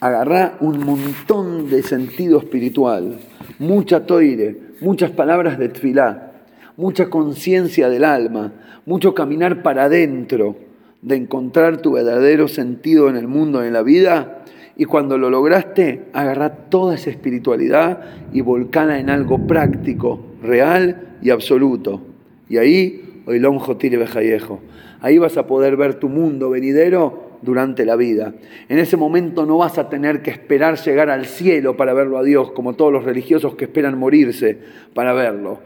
Agarrá 0.00 0.56
un 0.60 0.78
montón 0.84 1.68
de 1.68 1.82
sentido 1.82 2.38
espiritual, 2.38 3.18
mucha 3.58 4.06
toire, 4.06 4.56
muchas 4.80 5.10
palabras 5.10 5.58
de 5.58 5.68
tfilá, 5.68 6.32
mucha 6.76 7.10
conciencia 7.10 7.88
del 7.88 8.04
alma, 8.04 8.52
mucho 8.86 9.12
caminar 9.12 9.62
para 9.62 9.84
adentro, 9.84 10.56
de 11.02 11.16
encontrar 11.16 11.78
tu 11.78 11.92
verdadero 11.92 12.48
sentido 12.48 13.08
en 13.08 13.16
el 13.16 13.28
mundo, 13.28 13.62
en 13.62 13.72
la 13.72 13.82
vida, 13.82 14.44
y 14.76 14.84
cuando 14.84 15.18
lo 15.18 15.28
lograste, 15.28 16.04
agarrá 16.12 16.50
toda 16.70 16.94
esa 16.94 17.10
espiritualidad 17.10 18.00
y 18.32 18.42
volcala 18.42 19.00
en 19.00 19.10
algo 19.10 19.46
práctico, 19.46 20.20
real 20.42 21.16
y 21.20 21.30
absoluto. 21.30 22.00
Y 22.48 22.58
ahí, 22.58 23.22
Oilom 23.26 23.58
Jotire 23.58 23.96
Bejayejo, 23.96 24.60
ahí 25.00 25.18
vas 25.18 25.36
a 25.36 25.46
poder 25.46 25.76
ver 25.76 25.94
tu 25.94 26.08
mundo 26.08 26.50
venidero 26.50 27.28
durante 27.42 27.84
la 27.84 27.96
vida. 27.96 28.34
En 28.68 28.78
ese 28.78 28.96
momento 28.96 29.46
no 29.46 29.58
vas 29.58 29.78
a 29.78 29.88
tener 29.88 30.22
que 30.22 30.30
esperar 30.30 30.78
llegar 30.78 31.10
al 31.10 31.26
cielo 31.26 31.76
para 31.76 31.92
verlo 31.92 32.18
a 32.18 32.22
Dios, 32.22 32.52
como 32.52 32.74
todos 32.74 32.92
los 32.92 33.04
religiosos 33.04 33.54
que 33.56 33.64
esperan 33.64 33.98
morirse 33.98 34.58
para 34.94 35.12
verlo. 35.12 35.58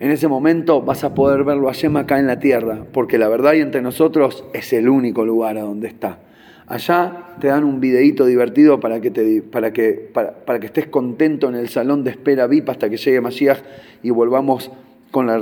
En 0.00 0.10
ese 0.10 0.28
momento 0.28 0.80
vas 0.80 1.04
a 1.04 1.14
poder 1.14 1.44
verlo 1.44 1.68
a 1.68 1.72
Yem 1.72 1.98
acá 1.98 2.18
en 2.18 2.26
la 2.26 2.40
tierra, 2.40 2.86
porque 2.90 3.18
la 3.18 3.28
verdad 3.28 3.52
y 3.52 3.60
entre 3.60 3.82
nosotros 3.82 4.44
es 4.54 4.72
el 4.72 4.88
único 4.88 5.26
lugar 5.26 5.58
a 5.58 5.60
donde 5.60 5.88
está. 5.88 6.20
Allá 6.66 7.34
te 7.38 7.48
dan 7.48 7.64
un 7.64 7.80
videíto 7.80 8.24
divertido 8.24 8.80
para 8.80 9.02
que, 9.02 9.10
te, 9.10 9.42
para, 9.42 9.74
que, 9.74 10.10
para, 10.14 10.58
que 10.58 10.66
estés 10.66 10.86
contento 10.86 11.50
en 11.50 11.54
el 11.54 11.68
salón 11.68 12.02
de 12.02 12.12
espera 12.12 12.46
VIP 12.46 12.70
hasta 12.70 12.88
que 12.88 12.96
llegue 12.96 13.20
Mashiach 13.20 13.58
y 14.02 14.08
volvamos 14.08 14.70
con 15.10 15.26
la 15.26 15.38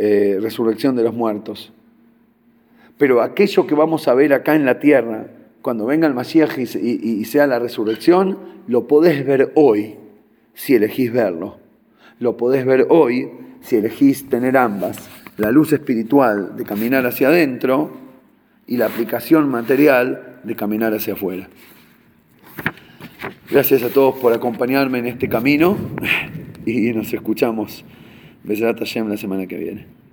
eh, 0.00 0.38
resurrección 0.40 0.96
de 0.96 1.02
los 1.02 1.12
muertos. 1.12 1.70
Pero 2.96 3.20
aquello 3.20 3.66
que 3.66 3.74
vamos 3.74 4.08
a 4.08 4.14
ver 4.14 4.32
acá 4.32 4.54
en 4.54 4.64
la 4.64 4.78
tierra, 4.78 5.26
cuando 5.60 5.84
venga 5.84 6.06
el 6.06 6.14
Mashiach 6.14 6.56
y, 6.56 6.62
y 6.62 7.24
sea 7.26 7.46
la 7.46 7.58
resurrección, 7.58 8.38
lo 8.68 8.86
podés 8.86 9.26
ver 9.26 9.52
hoy, 9.54 9.96
si 10.54 10.76
elegís 10.76 11.12
verlo. 11.12 11.58
Lo 12.20 12.38
podés 12.38 12.64
ver 12.64 12.86
hoy 12.88 13.28
si 13.68 13.76
elegís 13.76 14.28
tener 14.30 14.56
ambas, 14.56 14.96
la 15.36 15.52
luz 15.52 15.74
espiritual 15.74 16.56
de 16.56 16.64
caminar 16.64 17.04
hacia 17.04 17.28
adentro 17.28 17.92
y 18.66 18.78
la 18.78 18.86
aplicación 18.86 19.48
material 19.50 20.40
de 20.42 20.56
caminar 20.56 20.94
hacia 20.94 21.12
afuera. 21.12 21.48
Gracias 23.50 23.82
a 23.82 23.90
todos 23.90 24.18
por 24.20 24.32
acompañarme 24.32 25.00
en 25.00 25.06
este 25.06 25.28
camino 25.28 25.76
y 26.64 26.92
nos 26.92 27.12
escuchamos. 27.12 27.84
Besat 28.42 28.78
Hashem 28.78 29.08
la 29.08 29.18
semana 29.18 29.46
que 29.46 29.58
viene. 29.58 30.07